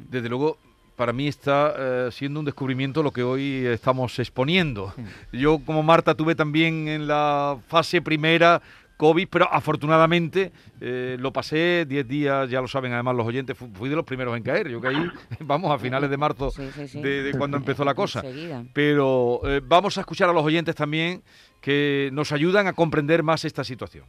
Desde 0.10 0.30
luego, 0.30 0.58
para 0.96 1.14
mí 1.14 1.28
está 1.28 1.74
eh, 1.78 2.10
siendo 2.12 2.40
un 2.40 2.46
descubrimiento 2.46 3.04
lo 3.04 3.12
que 3.12 3.24
hoy 3.24 3.66
estamos 3.66 4.18
exponiendo. 4.20 4.94
Yo 5.32 5.60
como 5.60 5.84
Marta 5.84 6.16
tuve 6.16 6.36
también 6.36 6.88
en 6.88 7.08
la 7.08 7.58
fase 7.68 8.02
primera 8.02 8.62
COVID, 8.98 9.28
pero 9.30 9.52
afortunadamente 9.52 10.52
eh, 10.80 11.18
lo 11.20 11.34
pasé 11.34 11.86
10 11.88 12.08
días, 12.08 12.50
ya 12.50 12.62
lo 12.62 12.68
saben 12.68 12.94
además 12.94 13.16
los 13.16 13.26
oyentes, 13.26 13.58
fui 13.58 13.90
de 13.90 13.96
los 13.96 14.06
primeros 14.06 14.38
en 14.38 14.44
caer. 14.44 14.70
Yo 14.70 14.80
caí, 14.80 14.96
vamos, 15.40 15.72
a 15.72 15.80
finales 15.80 16.10
de 16.10 16.18
marzo 16.18 16.52
De, 16.94 17.34
cuando 17.38 17.58
empezó 17.58 17.84
la 17.84 17.96
cosa. 17.96 18.24
Pero 18.74 19.42
eh, 19.46 19.62
vamos 19.64 19.98
a 19.98 20.02
escuchar 20.02 20.30
a 20.30 20.34
los 20.34 20.44
oyentes 20.44 20.76
también 20.76 21.24
que 21.60 22.10
nos 22.14 22.32
ayudan 22.32 22.68
a 22.68 22.74
comprender 22.74 23.24
más 23.24 23.46
esta 23.46 23.64
situación. 23.64 24.06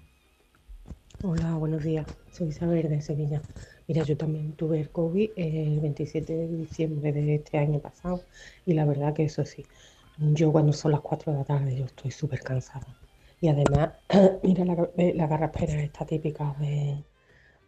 Hola, 1.23 1.55
buenos 1.55 1.83
días. 1.83 2.07
Soy 2.31 2.49
Isabel 2.49 2.89
de 2.89 3.01
Sevilla. 3.01 3.41
Mira, 3.87 4.03
yo 4.03 4.17
también 4.17 4.53
tuve 4.53 4.81
el 4.81 4.91
COVID 4.91 5.31
el 5.37 5.81
27 5.81 6.33
de 6.35 6.49
diciembre 6.49 7.13
de 7.13 7.35
este 7.37 7.59
año 7.59 7.81
pasado 7.81 8.23
y 8.65 8.73
la 8.75 8.85
verdad 8.87 9.13
que 9.15 9.25
eso 9.25 9.45
sí, 9.45 9.65
yo 10.19 10.53
cuando 10.53 10.73
son 10.73 10.93
las 10.93 11.01
4 11.01 11.33
de 11.33 11.39
la 11.39 11.45
tarde 11.45 11.77
yo 11.77 11.85
estoy 11.85 12.11
súper 12.11 12.41
cansada. 12.41 12.87
Y 13.41 13.49
además, 13.49 13.93
mira 14.43 14.65
la, 14.65 14.91
eh, 14.97 15.13
la 15.15 15.27
garraspera 15.27 15.83
esta 15.83 16.07
típica 16.07 16.55
de, 16.59 17.05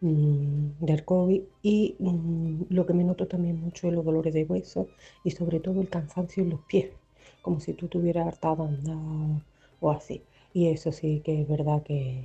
mm, 0.00 0.70
del 0.81 1.05
COVID 1.05 1.42
y 1.62 1.96
mm, 1.98 2.66
lo 2.70 2.87
que 2.87 2.94
me 2.94 3.05
noto 3.05 3.26
también 3.29 3.61
mucho 3.61 3.88
es 3.88 3.94
los 3.94 4.05
dolores 4.05 4.35
de 4.35 4.44
hueso 4.44 4.88
y 5.24 5.31
sobre 5.33 5.61
todo 5.61 5.81
el 5.83 5.88
cansancio 5.90 6.42
en 6.42 6.50
los 6.50 6.61
pies, 6.62 6.92
como 7.42 7.61
si 7.61 7.74
tú 7.74 7.88
tuvieras 7.88 8.26
hartado 8.26 8.64
andar 8.64 9.42
o 9.81 9.90
así. 9.90 10.22
Y 10.55 10.68
eso 10.68 10.92
sí 10.92 11.20
que 11.24 11.42
es 11.42 11.48
verdad 11.48 11.83
que, 11.83 12.24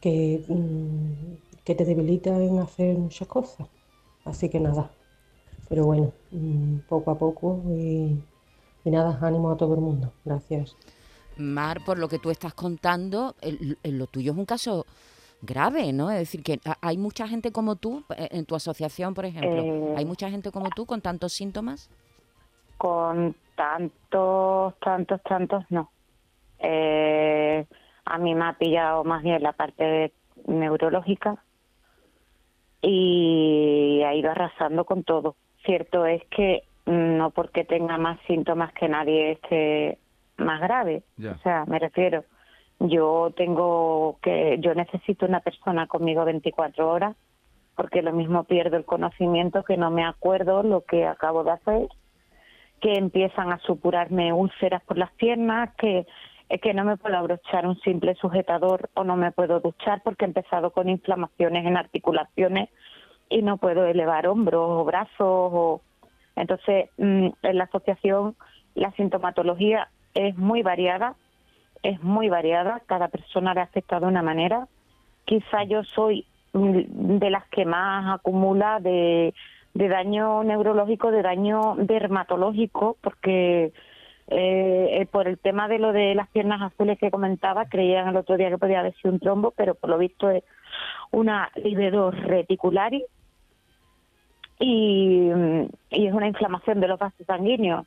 que 0.00 0.44
mm, 0.48 1.36
que 1.70 1.76
te 1.76 1.84
debilita 1.84 2.30
en 2.30 2.58
hacer 2.58 2.98
muchas 2.98 3.28
cosas. 3.28 3.68
Así 4.24 4.50
que 4.50 4.58
nada, 4.58 4.90
pero 5.68 5.84
bueno, 5.84 6.12
mm, 6.32 6.78
poco 6.88 7.12
a 7.12 7.14
poco 7.16 7.62
y, 7.68 8.18
nada, 8.86 9.16
ánimo 9.22 9.52
a 9.52 9.56
todo 9.56 9.74
el 9.74 9.80
mundo. 9.80 10.12
Gracias. 10.24 10.76
Mar, 11.36 11.78
por 11.86 11.96
lo 11.96 12.08
que 12.08 12.18
tú 12.18 12.30
estás 12.30 12.54
contando, 12.54 13.36
lo 13.84 14.06
tuyo 14.08 14.32
es 14.32 14.38
un 14.38 14.46
caso 14.46 14.84
grave, 15.42 15.92
¿no? 15.92 16.10
Es 16.10 16.18
decir, 16.18 16.42
que 16.42 16.58
hay 16.80 16.98
mucha 16.98 17.28
gente 17.28 17.52
como 17.52 17.76
tú, 17.76 18.02
eh, 18.16 18.26
en 18.32 18.46
tu 18.46 18.56
asociación, 18.56 19.14
por 19.14 19.24
ejemplo, 19.24 19.62
eh, 19.62 19.94
¿hay 19.96 20.04
mucha 20.04 20.28
gente 20.28 20.50
como 20.50 20.70
tú 20.70 20.86
con 20.86 21.00
tantos 21.00 21.32
síntomas? 21.34 21.88
Con 22.78 23.36
tantos, 23.54 24.74
tantos, 24.80 25.22
tantos, 25.22 25.64
no. 25.70 25.92
Eh, 26.58 27.64
a 28.06 28.18
mí 28.18 28.34
me 28.34 28.44
ha 28.44 28.58
pillado 28.58 29.04
más 29.04 29.22
bien 29.22 29.40
la 29.40 29.52
parte 29.52 30.12
neurológica, 30.48 31.44
y 32.82 34.02
ha 34.04 34.14
ido 34.14 34.30
arrasando 34.30 34.84
con 34.84 35.04
todo. 35.04 35.36
Cierto 35.64 36.06
es 36.06 36.22
que 36.26 36.64
no 36.86 37.30
porque 37.30 37.64
tenga 37.64 37.98
más 37.98 38.18
síntomas 38.26 38.72
que 38.72 38.88
nadie 38.88 39.32
esté 39.32 39.98
más 40.38 40.60
grave. 40.60 41.02
O 41.18 41.38
sea, 41.42 41.64
me 41.66 41.78
refiero, 41.78 42.24
yo 42.80 43.32
tengo 43.36 44.18
que, 44.22 44.56
yo 44.60 44.74
necesito 44.74 45.26
una 45.26 45.40
persona 45.40 45.86
conmigo 45.86 46.24
24 46.24 46.88
horas 46.88 47.16
porque 47.76 48.02
lo 48.02 48.12
mismo 48.12 48.44
pierdo 48.44 48.76
el 48.76 48.84
conocimiento 48.84 49.62
que 49.62 49.76
no 49.76 49.90
me 49.90 50.04
acuerdo 50.04 50.62
lo 50.62 50.82
que 50.82 51.06
acabo 51.06 51.44
de 51.44 51.52
hacer, 51.52 51.88
que 52.80 52.94
empiezan 52.94 53.52
a 53.52 53.58
supurarme 53.60 54.32
úlceras 54.32 54.82
por 54.82 54.98
las 54.98 55.10
piernas, 55.12 55.74
que 55.76 56.06
es 56.50 56.60
que 56.60 56.74
no 56.74 56.84
me 56.84 56.96
puedo 56.96 57.16
abrochar 57.16 57.64
un 57.64 57.78
simple 57.80 58.16
sujetador 58.16 58.90
o 58.94 59.04
no 59.04 59.16
me 59.16 59.30
puedo 59.30 59.60
duchar 59.60 60.02
porque 60.02 60.24
he 60.24 60.28
empezado 60.28 60.72
con 60.72 60.88
inflamaciones 60.88 61.64
en 61.64 61.76
articulaciones 61.76 62.70
y 63.28 63.42
no 63.42 63.56
puedo 63.56 63.86
elevar 63.86 64.26
hombros 64.26 64.66
o 64.68 64.84
brazos. 64.84 65.14
O... 65.20 65.80
Entonces, 66.34 66.90
mm, 66.98 67.28
en 67.42 67.56
la 67.56 67.64
asociación 67.64 68.34
la 68.74 68.90
sintomatología 68.92 69.88
es 70.12 70.36
muy 70.36 70.62
variada, 70.62 71.14
es 71.84 72.02
muy 72.02 72.28
variada, 72.28 72.82
cada 72.86 73.06
persona 73.06 73.54
le 73.54 73.60
afecta 73.60 74.00
de 74.00 74.06
una 74.06 74.22
manera. 74.22 74.66
Quizá 75.26 75.62
yo 75.62 75.84
soy 75.84 76.26
mm, 76.52 77.18
de 77.18 77.30
las 77.30 77.46
que 77.50 77.64
más 77.64 78.12
acumula 78.18 78.80
de, 78.80 79.34
de 79.74 79.88
daño 79.88 80.42
neurológico, 80.42 81.12
de 81.12 81.22
daño 81.22 81.76
dermatológico, 81.76 82.96
porque 83.00 83.72
eh, 84.30 85.06
por 85.10 85.26
el 85.26 85.38
tema 85.38 85.68
de 85.68 85.78
lo 85.78 85.92
de 85.92 86.14
las 86.14 86.28
piernas 86.28 86.62
azules 86.62 86.98
que 86.98 87.10
comentaba, 87.10 87.66
creían 87.66 88.08
el 88.08 88.16
otro 88.16 88.36
día 88.36 88.48
que 88.48 88.58
podía 88.58 88.80
haber 88.80 88.94
sido 88.94 89.12
un 89.12 89.20
trombo, 89.20 89.50
pero 89.50 89.74
por 89.74 89.90
lo 89.90 89.98
visto 89.98 90.30
es 90.30 90.44
una 91.10 91.50
libido 91.56 92.10
reticularis 92.12 93.02
y, 94.60 95.30
y 95.90 96.06
es 96.06 96.14
una 96.14 96.28
inflamación 96.28 96.80
de 96.80 96.88
los 96.88 96.98
vasos 96.98 97.26
sanguíneos 97.26 97.86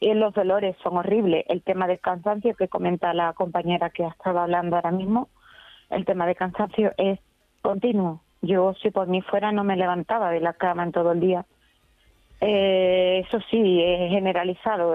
y 0.00 0.12
los 0.14 0.34
dolores 0.34 0.76
son 0.82 0.96
horribles. 0.96 1.44
El 1.48 1.62
tema 1.62 1.86
del 1.86 2.00
cansancio 2.00 2.54
que 2.54 2.68
comenta 2.68 3.14
la 3.14 3.32
compañera 3.32 3.90
que 3.90 4.04
ha 4.04 4.08
estado 4.08 4.40
hablando 4.40 4.76
ahora 4.76 4.90
mismo, 4.90 5.28
el 5.90 6.04
tema 6.04 6.26
del 6.26 6.36
cansancio 6.36 6.92
es 6.96 7.18
continuo. 7.62 8.20
Yo 8.42 8.74
si 8.82 8.90
por 8.90 9.08
mí 9.08 9.22
fuera 9.22 9.52
no 9.52 9.64
me 9.64 9.76
levantaba 9.76 10.30
de 10.30 10.40
la 10.40 10.52
cama 10.52 10.84
en 10.84 10.92
todo 10.92 11.12
el 11.12 11.20
día. 11.20 11.44
Eh, 12.40 13.24
eso 13.26 13.40
sí, 13.50 13.82
es 13.82 14.10
generalizado 14.10 14.94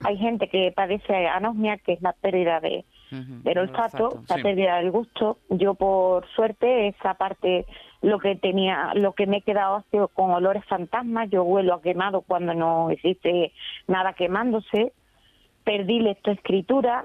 hay 0.00 0.16
gente 0.16 0.48
que 0.48 0.72
padece 0.74 1.26
anosmia, 1.26 1.78
que 1.78 1.94
es 1.94 2.02
la 2.02 2.12
pérdida 2.12 2.60
de, 2.60 2.84
del 3.10 3.58
olfato, 3.58 4.22
la 4.28 4.36
pérdida 4.36 4.76
del 4.76 4.90
gusto. 4.90 5.38
Yo, 5.50 5.74
por 5.74 6.26
suerte, 6.28 6.88
esa 6.88 7.14
parte, 7.14 7.66
lo 8.02 8.18
que 8.18 8.36
tenía, 8.36 8.92
lo 8.94 9.12
que 9.14 9.26
me 9.26 9.38
he 9.38 9.42
quedado 9.42 9.76
ha 9.76 9.82
sido 9.90 10.08
con 10.08 10.30
olores 10.30 10.64
fantasmas. 10.66 11.30
Yo 11.30 11.42
huelo 11.42 11.74
a 11.74 11.82
quemado 11.82 12.20
cuando 12.20 12.54
no 12.54 12.90
existe 12.90 13.52
nada 13.86 14.12
quemándose. 14.12 14.92
perdí 15.64 16.00
lectoescritura 16.00 17.04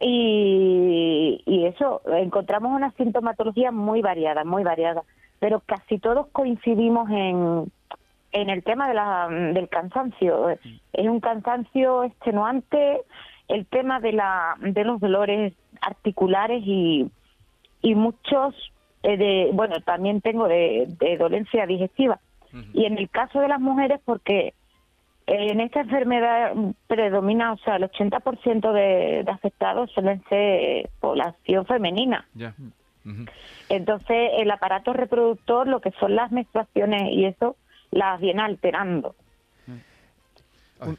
y, 0.00 1.42
y 1.46 1.64
eso, 1.64 2.02
encontramos 2.06 2.72
una 2.72 2.92
sintomatología 2.92 3.72
muy 3.72 4.02
variada, 4.02 4.44
muy 4.44 4.62
variada, 4.62 5.02
pero 5.38 5.60
casi 5.60 5.98
todos 5.98 6.26
coincidimos 6.28 7.08
en, 7.10 7.72
en 8.36 8.50
el 8.50 8.62
tema 8.62 8.88
de 8.88 8.94
la, 8.94 9.28
del 9.28 9.68
cansancio. 9.68 10.50
Es 10.50 11.06
un 11.06 11.20
cansancio 11.20 12.04
extenuante, 12.04 13.00
el 13.48 13.66
tema 13.66 14.00
de, 14.00 14.12
la, 14.12 14.56
de 14.60 14.84
los 14.84 15.00
dolores 15.00 15.54
articulares 15.80 16.62
y, 16.64 17.10
y 17.80 17.94
muchos 17.94 18.54
eh, 19.02 19.16
de, 19.16 19.50
bueno, 19.54 19.76
también 19.80 20.20
tengo 20.20 20.48
de, 20.48 20.86
de 21.00 21.16
dolencia 21.16 21.66
digestiva. 21.66 22.20
Y 22.72 22.86
en 22.86 22.96
el 22.96 23.10
caso 23.10 23.40
de 23.40 23.48
las 23.48 23.60
mujeres, 23.60 24.00
porque 24.06 24.54
en 25.26 25.60
esta 25.60 25.80
enfermedad 25.80 26.52
predomina, 26.86 27.52
o 27.52 27.58
sea, 27.58 27.76
el 27.76 27.82
80% 27.82 28.72
de, 28.72 29.24
de 29.24 29.30
afectados 29.30 29.90
suelen 29.92 30.22
ser 30.30 30.88
población 31.00 31.66
femenina. 31.66 32.26
Entonces, 33.68 34.30
el 34.38 34.50
aparato 34.50 34.94
reproductor, 34.94 35.68
lo 35.68 35.80
que 35.80 35.90
son 36.00 36.16
las 36.16 36.32
menstruaciones 36.32 37.12
y 37.12 37.26
eso, 37.26 37.56
las 37.90 38.20
viene 38.20 38.42
alterando. 38.42 39.14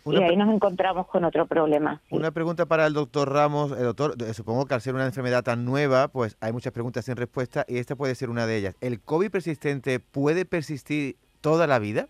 y 0.05 0.15
ahí 0.17 0.35
nos 0.35 0.53
encontramos 0.53 1.07
con 1.07 1.23
otro 1.23 1.45
problema. 1.45 2.01
Una 2.09 2.31
pregunta 2.31 2.65
para 2.65 2.87
el 2.87 2.93
doctor 2.93 3.31
Ramos. 3.31 3.71
El 3.71 3.83
doctor, 3.83 4.15
eh, 4.21 4.33
supongo 4.33 4.65
que 4.65 4.73
al 4.73 4.81
ser 4.81 4.95
una 4.95 5.05
enfermedad 5.05 5.43
tan 5.43 5.65
nueva, 5.65 6.07
pues 6.07 6.37
hay 6.41 6.51
muchas 6.51 6.73
preguntas 6.73 7.05
sin 7.05 7.15
respuesta 7.15 7.65
y 7.67 7.77
esta 7.77 7.95
puede 7.95 8.15
ser 8.15 8.29
una 8.29 8.45
de 8.45 8.57
ellas. 8.57 8.75
¿El 8.81 8.99
COVID 8.99 9.29
persistente 9.29 9.99
puede 9.99 10.45
persistir 10.45 11.17
toda 11.41 11.67
la 11.67 11.79
vida? 11.79 12.07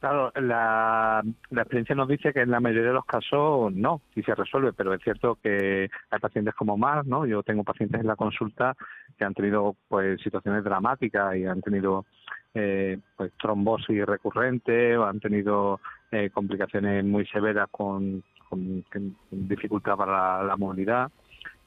Claro, 0.00 0.32
la, 0.36 1.22
la, 1.50 1.60
experiencia 1.60 1.94
nos 1.94 2.08
dice 2.08 2.32
que 2.32 2.40
en 2.40 2.50
la 2.50 2.58
mayoría 2.58 2.88
de 2.88 2.94
los 2.94 3.04
casos 3.04 3.70
no, 3.74 4.00
y 4.14 4.22
se 4.22 4.34
resuelve, 4.34 4.72
pero 4.72 4.94
es 4.94 5.02
cierto 5.02 5.36
que 5.42 5.90
hay 6.10 6.18
pacientes 6.18 6.54
como 6.54 6.78
más, 6.78 7.04
¿no? 7.04 7.26
Yo 7.26 7.42
tengo 7.42 7.64
pacientes 7.64 8.00
en 8.00 8.06
la 8.06 8.16
consulta 8.16 8.74
que 9.18 9.24
han 9.26 9.34
tenido 9.34 9.76
pues 9.88 10.18
situaciones 10.22 10.64
dramáticas 10.64 11.36
y 11.36 11.44
han 11.44 11.60
tenido 11.60 12.06
eh, 12.54 12.98
pues 13.16 13.30
trombosis 13.40 14.06
recurrente 14.06 14.96
o 14.96 15.04
han 15.04 15.20
tenido 15.20 15.80
eh, 16.10 16.30
complicaciones 16.30 17.04
muy 17.04 17.26
severas 17.26 17.68
con, 17.70 18.24
con, 18.48 18.84
dificultad 19.30 19.96
para 19.96 20.42
la, 20.42 20.56
movilidad. 20.56 21.12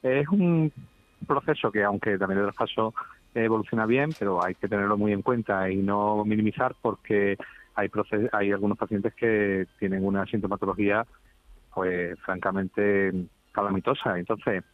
Es 0.02 0.28
un 0.28 0.72
proceso 1.26 1.70
que, 1.70 1.82
aunque 1.84 2.18
también 2.18 2.40
en 2.40 2.46
los 2.46 2.56
casos 2.56 2.92
evoluciona 3.34 3.86
bien, 3.86 4.10
pero 4.18 4.44
hay 4.44 4.54
que 4.54 4.68
tenerlo 4.68 4.98
muy 4.98 5.12
en 5.12 5.22
cuenta 5.22 5.70
y 5.70 5.76
no 5.76 6.24
minimizar 6.24 6.74
porque 6.82 7.38
hay, 7.74 7.90
hay 8.32 8.52
algunos 8.52 8.78
pacientes 8.78 9.14
que 9.14 9.66
tienen 9.78 10.04
una 10.04 10.26
sintomatología, 10.26 11.06
pues 11.74 12.18
francamente 12.20 13.12
calamitosa. 13.52 14.18
Entonces, 14.18 14.64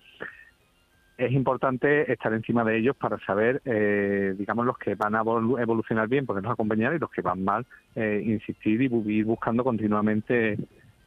es 1.20 1.32
importante 1.32 2.10
estar 2.10 2.32
encima 2.32 2.64
de 2.64 2.78
ellos 2.78 2.96
para 2.96 3.18
saber, 3.26 3.60
eh, 3.66 4.34
digamos, 4.38 4.64
los 4.64 4.78
que 4.78 4.94
van 4.94 5.14
a 5.14 5.20
evolucionar 5.20 6.08
bien, 6.08 6.24
porque 6.24 6.40
nos 6.40 6.52
acompañar, 6.52 6.94
y 6.94 6.98
los 6.98 7.10
que 7.10 7.20
van 7.20 7.44
mal, 7.44 7.66
eh, 7.94 8.22
insistir 8.24 8.80
y 8.80 8.86
ir 8.86 9.24
buscando 9.26 9.62
continuamente 9.62 10.56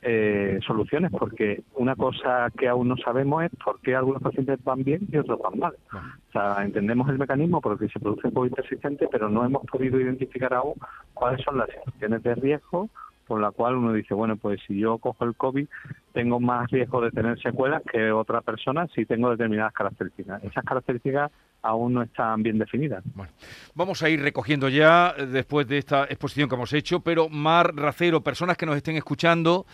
eh, 0.03 0.59
soluciones, 0.65 1.11
porque 1.11 1.63
una 1.75 1.95
cosa 1.95 2.51
que 2.57 2.67
aún 2.67 2.87
no 2.87 2.97
sabemos 2.97 3.43
es 3.43 3.51
por 3.63 3.79
qué 3.81 3.95
algunos 3.95 4.21
pacientes 4.21 4.63
van 4.63 4.83
bien 4.83 5.07
y 5.11 5.17
otros 5.17 5.39
van 5.39 5.59
mal. 5.59 5.75
O 5.93 6.31
sea, 6.31 6.63
entendemos 6.63 7.09
el 7.09 7.17
mecanismo 7.17 7.61
por 7.61 7.73
el 7.73 7.79
que 7.79 7.89
se 7.89 7.99
produce 7.99 8.27
el 8.27 8.33
COVID 8.33 8.51
persistente, 8.51 9.07
pero 9.11 9.29
no 9.29 9.45
hemos 9.45 9.63
podido 9.65 9.99
identificar 9.99 10.53
aún 10.53 10.75
cuáles 11.13 11.43
son 11.43 11.57
las 11.57 11.69
situaciones 11.69 12.23
de 12.23 12.35
riesgo 12.35 12.89
por 13.27 13.39
la 13.39 13.51
cual 13.51 13.75
uno 13.75 13.93
dice, 13.93 14.13
bueno, 14.13 14.35
pues 14.35 14.59
si 14.67 14.77
yo 14.77 14.97
cojo 14.97 15.23
el 15.25 15.35
COVID, 15.35 15.67
tengo 16.11 16.39
más 16.39 16.69
riesgo 16.69 17.01
de 17.01 17.11
tener 17.11 17.39
secuelas 17.39 17.81
que 17.89 18.11
otra 18.11 18.41
persona 18.41 18.87
si 18.87 19.05
tengo 19.05 19.29
determinadas 19.29 19.73
características. 19.73 20.43
Esas 20.43 20.63
características 20.65 21.31
aún 21.63 21.93
no 21.93 22.03
están 22.03 22.43
bien 22.43 22.59
definidas. 22.59 23.03
Bueno, 23.15 23.31
vamos 23.73 24.03
a 24.03 24.09
ir 24.09 24.21
recogiendo 24.21 24.69
ya 24.69 25.15
eh, 25.17 25.25
después 25.25 25.67
de 25.67 25.79
esta 25.79 26.03
exposición 26.03 26.47
que 26.47 26.55
hemos 26.55 26.73
hecho, 26.73 26.99
pero 26.99 27.29
Mar 27.29 27.73
Racero, 27.73 28.21
personas 28.21 28.57
que 28.57 28.65
nos 28.65 28.75
estén 28.75 28.97
escuchando, 28.97 29.65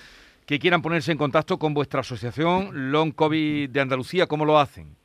que 0.45 0.59
quieran 0.59 0.81
ponerse 0.81 1.11
en 1.11 1.17
contacto 1.17 1.57
con 1.57 1.73
vuestra 1.73 1.99
asociación 1.99 2.91
Long 2.91 3.11
COVID 3.13 3.69
de 3.69 3.81
Andalucía, 3.81 4.27
¿cómo 4.27 4.45
lo 4.45 4.57
hacen? 4.57 4.95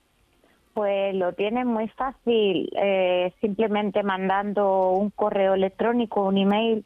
Pues 0.74 1.14
lo 1.14 1.32
tienen 1.32 1.66
muy 1.68 1.88
fácil, 1.88 2.70
eh, 2.76 3.32
simplemente 3.40 4.02
mandando 4.02 4.90
un 4.90 5.10
correo 5.10 5.54
electrónico, 5.54 6.24
un 6.24 6.36
email 6.36 6.84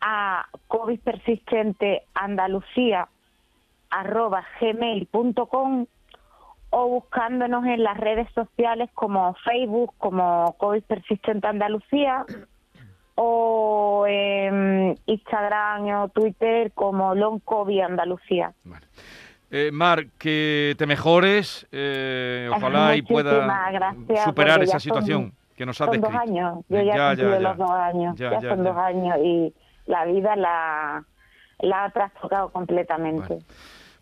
a 0.00 0.46
COVID 0.68 0.98
persistente 1.00 2.02
Andalucía 2.14 3.08
gmail.com 4.60 5.86
o 6.74 6.88
buscándonos 6.88 7.66
en 7.66 7.84
las 7.84 7.98
redes 7.98 8.26
sociales 8.34 8.88
como 8.94 9.34
Facebook, 9.44 9.92
como 9.98 10.56
COVID 10.58 10.82
Persistente 10.84 11.46
Andalucía, 11.46 12.24
o 13.14 14.06
en 14.08 14.98
Instagram 15.04 15.86
o 16.02 16.08
Twitter 16.08 16.72
como 16.72 17.14
Long 17.14 17.40
COVID 17.44 17.80
Andalucía. 17.80 18.54
Eh, 19.50 19.70
Mar, 19.70 20.06
que 20.18 20.74
te 20.78 20.86
mejores, 20.86 21.66
eh, 21.72 22.48
ojalá 22.50 22.96
y 22.96 23.02
pueda 23.02 23.94
superar 24.24 24.62
esa 24.62 24.80
situación 24.80 25.34
que 25.54 25.66
nos 25.66 25.78
ha 25.82 25.84
descrito. 25.84 26.06
Son 26.06 26.14
dos 26.14 26.22
años, 26.22 26.64
yo 26.70 26.80
ya, 26.80 27.12
ya, 27.12 27.38
los 27.38 27.58
dos 27.58 27.70
años, 27.70 28.16
ya, 28.16 28.40
son 28.40 28.64
dos 28.64 28.76
años 28.78 29.18
y 29.22 29.52
la 29.84 30.06
vida 30.06 30.36
la, 30.36 31.04
la 31.58 31.84
ha 31.84 31.90
trastocado 31.90 32.48
completamente. 32.48 33.40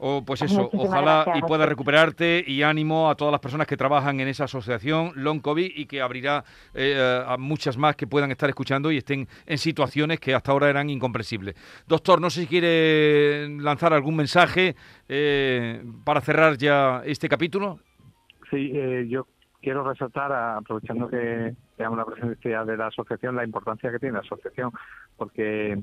O 0.02 0.24
pues 0.24 0.40
eso, 0.40 0.70
ojalá 0.72 1.26
y 1.34 1.42
pueda 1.42 1.66
recuperarte 1.66 2.42
y 2.46 2.62
ánimo 2.62 3.10
a 3.10 3.14
todas 3.14 3.32
las 3.32 3.40
personas 3.40 3.66
que 3.66 3.76
trabajan 3.76 4.18
en 4.18 4.28
esa 4.28 4.44
asociación 4.44 5.12
Long 5.14 5.40
COVID 5.42 5.72
y 5.76 5.84
que 5.84 6.00
abrirá 6.00 6.42
eh, 6.72 7.22
a 7.26 7.36
muchas 7.36 7.76
más 7.76 7.96
que 7.96 8.06
puedan 8.06 8.30
estar 8.30 8.48
escuchando 8.48 8.90
y 8.90 8.96
estén 8.96 9.28
en 9.44 9.58
situaciones 9.58 10.18
que 10.18 10.34
hasta 10.34 10.52
ahora 10.52 10.70
eran 10.70 10.88
incomprensibles. 10.88 11.54
Doctor, 11.86 12.18
no 12.18 12.30
sé 12.30 12.42
si 12.42 12.46
quiere 12.46 13.46
lanzar 13.60 13.92
algún 13.92 14.16
mensaje 14.16 14.74
eh, 15.06 15.84
para 16.02 16.22
cerrar 16.22 16.56
ya 16.56 17.02
este 17.04 17.28
capítulo. 17.28 17.80
Sí, 18.50 18.72
eh, 18.74 19.06
yo 19.06 19.26
quiero 19.60 19.84
resaltar, 19.84 20.32
aprovechando 20.32 21.08
que 21.08 21.54
tenemos 21.76 21.98
la 21.98 22.04
presencia 22.04 22.64
de 22.64 22.76
la 22.76 22.86
asociación, 22.86 23.36
la 23.36 23.44
importancia 23.44 23.90
que 23.90 23.98
tiene 23.98 24.14
la 24.14 24.20
asociación, 24.20 24.72
porque 25.16 25.78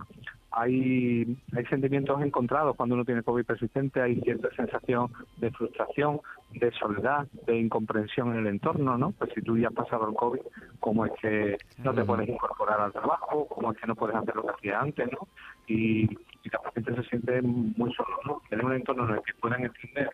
hay, 0.52 1.38
hay 1.56 1.66
sentimientos 1.66 2.22
encontrados 2.22 2.76
cuando 2.76 2.96
uno 2.96 3.06
tiene 3.06 3.24
COVID 3.24 3.46
persistente, 3.46 4.02
hay 4.02 4.20
cierta 4.22 4.50
sensación 4.56 5.12
de 5.38 5.52
frustración, 5.52 6.22
de 6.52 6.72
soledad, 6.72 7.28
de 7.46 7.58
incomprensión 7.58 8.32
en 8.34 8.40
el 8.40 8.48
entorno, 8.48 8.98
¿no? 8.98 9.12
Pues 9.12 9.32
si 9.34 9.42
tú 9.42 9.58
ya 9.58 9.68
has 9.68 9.74
pasado 9.74 10.10
el 10.10 10.16
COVID, 10.16 10.42
¿cómo 10.80 11.06
es 11.06 11.12
que 11.22 11.58
no 11.80 11.94
te 11.94 12.04
puedes 12.04 12.28
incorporar 12.30 12.82
al 12.82 12.92
trabajo? 12.92 13.48
¿Cómo 13.48 13.72
es 13.72 13.78
que 13.78 13.88
no 13.88 13.96
puedes 13.96 14.16
hacer 14.16 14.36
lo 14.36 14.44
que 14.44 14.52
hacías 14.52 14.82
antes, 14.82 15.12
¿no? 15.12 15.28
Y, 15.68 16.04
y 16.04 16.50
la 16.50 16.72
gente 16.74 16.96
se 16.96 17.04
siente 17.10 17.42
muy 17.42 17.94
solo, 17.94 18.18
¿no? 18.26 18.42
Tener 18.50 18.66
un 18.66 18.74
entorno 18.74 19.08
en 19.10 19.16
el 19.16 19.22
que 19.22 19.34
puedan 19.40 19.63
entender 19.63 20.10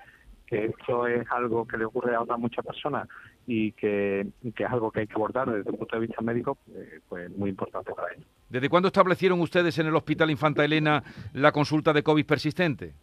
que 0.47 0.65
esto 0.65 1.07
es 1.07 1.25
algo 1.31 1.65
que 1.65 1.77
le 1.77 1.85
ocurre 1.85 2.15
a 2.15 2.21
otras 2.21 2.39
muchas 2.39 2.65
personas 2.65 3.07
y 3.45 3.71
que, 3.73 4.27
es 4.43 4.69
algo 4.69 4.91
que 4.91 5.01
hay 5.01 5.07
que 5.07 5.13
abordar 5.15 5.51
desde 5.51 5.69
un 5.69 5.77
punto 5.77 5.95
de 5.95 6.07
vista 6.07 6.21
médico, 6.21 6.57
eh, 6.75 6.99
pues 7.09 7.29
muy 7.37 7.49
importante 7.49 7.91
para 7.93 8.13
ellos. 8.13 8.25
¿Desde 8.49 8.69
cuándo 8.69 8.87
establecieron 8.87 9.41
ustedes 9.41 9.77
en 9.79 9.87
el 9.87 9.95
Hospital 9.95 10.29
Infanta 10.31 10.63
Elena 10.63 11.03
la 11.33 11.51
consulta 11.51 11.91
de 11.93 12.03
COVID 12.03 12.25
persistente? 12.25 12.93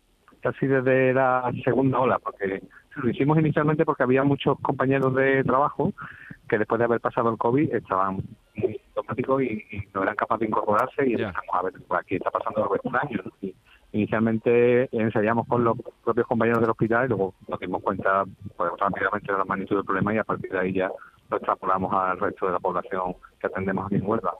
Casi 0.40 0.66
desde 0.66 1.12
la 1.12 1.50
segunda 1.64 1.98
ola, 1.98 2.18
porque 2.18 2.62
lo 2.96 3.10
hicimos 3.10 3.38
inicialmente 3.38 3.84
porque 3.84 4.02
había 4.02 4.22
muchos 4.24 4.58
compañeros 4.60 5.14
de 5.14 5.44
trabajo 5.44 5.92
que 6.48 6.58
después 6.58 6.78
de 6.78 6.84
haber 6.84 7.00
pasado 7.00 7.30
el 7.30 7.38
COVID 7.38 7.74
estaban 7.74 8.22
muy 8.56 8.80
automáticos 8.96 9.42
y, 9.42 9.64
no 9.94 10.02
eran 10.02 10.16
capaces 10.16 10.40
de 10.40 10.46
incorporarse 10.46 11.08
y 11.08 11.12
empezamos 11.12 11.54
a 11.54 11.62
ver, 11.62 11.74
pues 11.86 12.00
aquí 12.00 12.16
está 12.16 12.30
pasando 12.30 12.62
algo 12.62 12.76
extraño. 12.76 13.22
Y, 13.40 13.54
Inicialmente 13.92 14.88
ensayamos 14.92 15.46
con 15.48 15.64
los 15.64 15.76
propios 16.04 16.26
compañeros 16.26 16.60
del 16.60 16.70
hospital 16.70 17.06
y 17.06 17.08
luego 17.08 17.34
nos 17.48 17.58
dimos 17.58 17.82
cuenta 17.82 18.24
pues, 18.56 18.70
rápidamente 18.78 19.32
de 19.32 19.38
la 19.38 19.44
magnitud 19.44 19.76
del 19.76 19.84
problema 19.84 20.14
y 20.14 20.18
a 20.18 20.24
partir 20.24 20.50
de 20.50 20.58
ahí 20.58 20.72
ya 20.72 20.90
lo 21.30 21.36
extrapolamos 21.36 21.92
al 21.92 22.18
resto 22.20 22.46
de 22.46 22.52
la 22.52 22.60
población 22.60 23.14
que 23.40 23.46
atendemos 23.46 23.86
aquí 23.86 23.96
en 23.96 24.06
Huelva. 24.06 24.34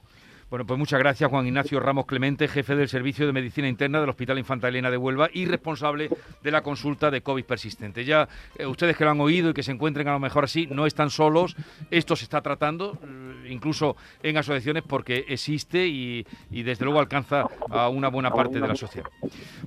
Bueno, 0.51 0.65
pues 0.65 0.77
muchas 0.77 0.99
gracias 0.99 1.29
Juan 1.29 1.47
Ignacio 1.47 1.79
Ramos 1.79 2.05
Clemente, 2.05 2.45
jefe 2.49 2.75
del 2.75 2.89
Servicio 2.89 3.25
de 3.25 3.31
Medicina 3.31 3.69
Interna 3.69 4.01
del 4.01 4.09
Hospital 4.09 4.37
Infanta 4.37 4.67
Elena 4.67 4.91
de 4.91 4.97
Huelva 4.97 5.29
y 5.31 5.45
responsable 5.45 6.09
de 6.43 6.51
la 6.51 6.61
consulta 6.61 7.09
de 7.09 7.21
COVID 7.21 7.45
persistente. 7.45 8.03
Ya 8.03 8.27
eh, 8.57 8.65
ustedes 8.65 8.97
que 8.97 9.05
lo 9.05 9.11
han 9.11 9.21
oído 9.21 9.51
y 9.51 9.53
que 9.53 9.63
se 9.63 9.71
encuentren 9.71 10.09
a 10.09 10.11
lo 10.11 10.19
mejor 10.19 10.43
así, 10.43 10.67
no 10.67 10.85
están 10.85 11.09
solos, 11.09 11.55
esto 11.89 12.17
se 12.17 12.25
está 12.25 12.41
tratando, 12.41 12.97
eh, 13.01 13.47
incluso 13.49 13.95
en 14.21 14.35
asociaciones 14.35 14.83
porque 14.83 15.23
existe 15.29 15.87
y, 15.87 16.27
y 16.49 16.63
desde 16.63 16.83
luego 16.83 16.99
alcanza 16.99 17.45
a 17.69 17.87
una 17.87 18.09
buena 18.09 18.29
parte 18.29 18.59
de 18.59 18.67
la 18.67 18.75
sociedad. 18.75 19.07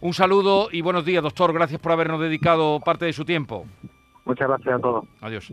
Un 0.02 0.12
saludo 0.12 0.68
y 0.70 0.82
buenos 0.82 1.06
días, 1.06 1.22
doctor, 1.22 1.54
gracias 1.54 1.80
por 1.80 1.92
habernos 1.92 2.20
dedicado 2.20 2.78
parte 2.80 3.06
de 3.06 3.14
su 3.14 3.24
tiempo. 3.24 3.66
Muchas 4.24 4.48
gracias 4.48 4.74
a 4.74 4.78
todos. 4.78 5.04
Adiós. 5.20 5.46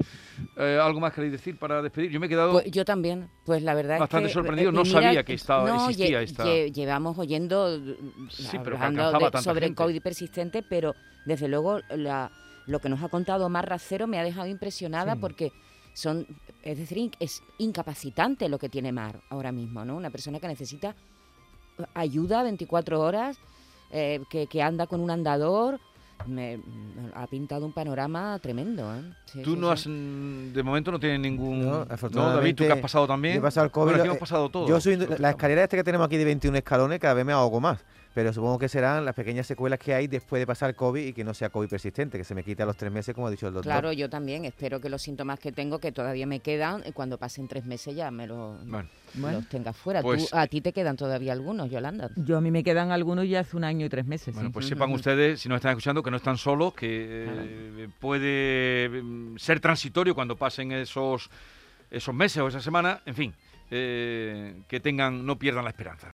Eh, 0.55 0.79
¿Algo 0.81 0.99
más 1.01 1.11
queréis 1.13 1.33
decir 1.33 1.57
para 1.59 1.81
despedir? 1.81 2.09
Yo 2.11 2.19
me 2.21 2.27
he 2.27 2.29
quedado 2.29 2.53
Pues 2.53 2.71
yo 2.71 2.85
también, 2.85 3.29
pues 3.45 3.61
la 3.63 3.73
verdad 3.73 3.99
bastante 3.99 4.27
es 4.27 4.31
que... 4.31 4.33
sorprendido. 4.33 4.69
eh, 4.69 4.73
No 4.73 4.83
mira, 4.83 5.01
sabía 5.01 5.23
que 5.23 5.33
estaba, 5.33 5.67
no, 5.69 5.89
existía 5.89 6.19
lle- 6.21 6.23
esta... 6.23 6.45
lle- 6.45 6.71
llevamos 6.71 7.17
oyendo 7.19 7.77
Sí, 8.29 8.57
pero 8.63 8.77
de- 8.77 9.41
sobre 9.41 9.65
el. 9.67 9.75
COVID 9.75 10.01
persistente, 10.01 10.63
pero 10.63 10.95
desde 11.25 11.49
luego 11.49 11.79
la, 11.89 12.31
lo 12.65 12.79
que 12.79 12.87
nos 12.87 13.03
ha 13.03 13.09
contado 13.09 13.49
Mar 13.49 13.67
Racero 13.67 14.07
me 14.07 14.17
ha 14.19 14.23
dejado 14.23 14.47
impresionada 14.47 15.13
Sí. 15.15 15.19
porque 15.19 15.51
son, 15.93 16.25
es 16.63 16.77
decir, 16.77 17.11
es 17.19 17.43
incapacitante 17.57 18.47
lo 18.47 18.57
que 18.57 18.69
tiene 18.69 18.93
Mar 18.93 19.19
ahora 19.29 19.51
mismo, 19.51 19.83
¿no? 19.83 19.97
Una 19.97 20.09
persona 20.11 20.39
que 20.39 20.47
necesita 20.47 20.95
ayuda 21.93 22.43
24 22.43 22.99
horas, 23.01 23.37
eh, 23.91 24.21
que, 24.29 24.47
que 24.47 24.61
anda 24.61 24.87
con 24.87 25.01
un 25.01 25.11
andador, 25.11 25.79
me, 26.27 26.59
ha 27.13 27.27
pintado 27.27 27.65
un 27.65 27.73
panorama 27.73 28.37
tremendo, 28.39 28.93
¿eh? 28.95 29.01
Sí, 29.25 29.41
Tú 29.41 29.53
sí, 29.53 29.59
no 29.59 29.67
sí. 29.67 29.73
has, 29.73 29.87
mm, 29.87 30.53
de 30.53 30.63
momento 30.63 30.91
no 30.91 30.99
tienes 30.99 31.19
ningún... 31.19 31.61
No, 31.61 31.85
David, 31.85 32.55
tú 32.55 32.63
que 32.65 32.71
has 32.71 32.79
pasado 32.79 33.07
también. 33.07 33.35
Yo 33.35 33.39
he 33.39 33.43
pasado 33.43 33.65
el 33.65 33.71
COVID. 33.71 33.85
Bueno, 33.85 33.99
aquí 33.99 34.07
hemos 34.07 34.19
pasado 34.19 34.49
todo. 34.49 34.67
Yo 34.67 34.79
soy, 34.79 34.97
la 34.97 35.31
escalera 35.31 35.63
esta 35.63 35.77
que 35.77 35.83
tenemos 35.83 36.05
aquí 36.05 36.17
de 36.17 36.25
21 36.25 36.57
escalones, 36.57 36.99
cada 36.99 37.13
vez 37.13 37.25
me 37.25 37.33
ahogo 37.33 37.59
más. 37.59 37.83
Pero 38.13 38.33
supongo 38.33 38.59
que 38.59 38.67
serán 38.67 39.05
las 39.05 39.15
pequeñas 39.15 39.47
secuelas 39.47 39.79
que 39.79 39.93
hay 39.93 40.07
después 40.07 40.41
de 40.41 40.45
pasar 40.45 40.75
COVID 40.75 41.01
y 41.07 41.13
que 41.13 41.23
no 41.23 41.33
sea 41.33 41.49
COVID 41.49 41.69
persistente, 41.69 42.17
que 42.17 42.25
se 42.25 42.35
me 42.35 42.43
quite 42.43 42.61
a 42.61 42.65
los 42.65 42.75
tres 42.75 42.91
meses, 42.91 43.15
como 43.15 43.27
ha 43.27 43.31
dicho 43.31 43.47
el 43.47 43.53
doctor. 43.53 43.71
Claro, 43.71 43.93
yo 43.93 44.09
también. 44.09 44.43
Espero 44.43 44.81
que 44.81 44.89
los 44.89 45.01
síntomas 45.01 45.39
que 45.39 45.53
tengo, 45.53 45.79
que 45.79 45.93
todavía 45.93 46.27
me 46.27 46.41
quedan, 46.41 46.81
eh, 46.85 46.91
cuando 46.91 47.17
pasen 47.17 47.47
tres 47.47 47.63
meses 47.65 47.95
ya 47.95 48.11
me 48.11 48.27
lo- 48.27 48.57
Bueno, 48.65 48.89
Bueno. 49.13 49.37
los 49.39 49.47
tengas 49.47 49.77
fuera. 49.77 50.01
Tú- 50.01 50.07
Pues- 50.07 50.33
a 50.33 50.45
ti 50.47 50.59
te 50.59 50.73
quedan 50.73 50.97
todavía 50.97 51.31
algunos, 51.31 51.69
Yolanda. 51.71 52.09
Yo 52.17 52.37
a 52.37 52.41
mí 52.41 52.51
me 52.51 52.65
quedan 52.65 52.91
algunos 52.91 53.29
ya 53.29 53.39
hace 53.39 53.55
un 53.55 53.63
año 53.63 53.85
y 53.85 53.89
tres 53.89 54.05
meses. 54.05 54.33
Bueno, 54.33 54.49
sí. 54.49 54.53
pues 54.53 54.65
sepan 54.67 54.91
ustedes, 54.91 55.39
si 55.39 55.47
nos 55.47 55.57
están 55.57 55.71
escuchando, 55.71 56.03
que 56.03 56.11
no 56.11 56.17
están 56.17 56.37
solos, 56.37 56.73
que 56.73 56.87
eh, 57.29 57.89
puede 57.99 58.89
mm, 59.01 59.37
ser 59.37 59.61
transitorio 59.61 60.13
cuando 60.15 60.35
pasen 60.35 60.73
esos, 60.73 61.29
esos 61.89 62.13
meses 62.13 62.41
o 62.41 62.47
esa 62.49 62.59
semana, 62.59 63.01
en 63.05 63.15
fin, 63.15 63.33
eh, 63.69 64.61
que 64.67 64.79
tengan, 64.81 65.25
no 65.25 65.37
pierdan 65.39 65.63
la 65.63 65.69
esperanza. 65.69 66.09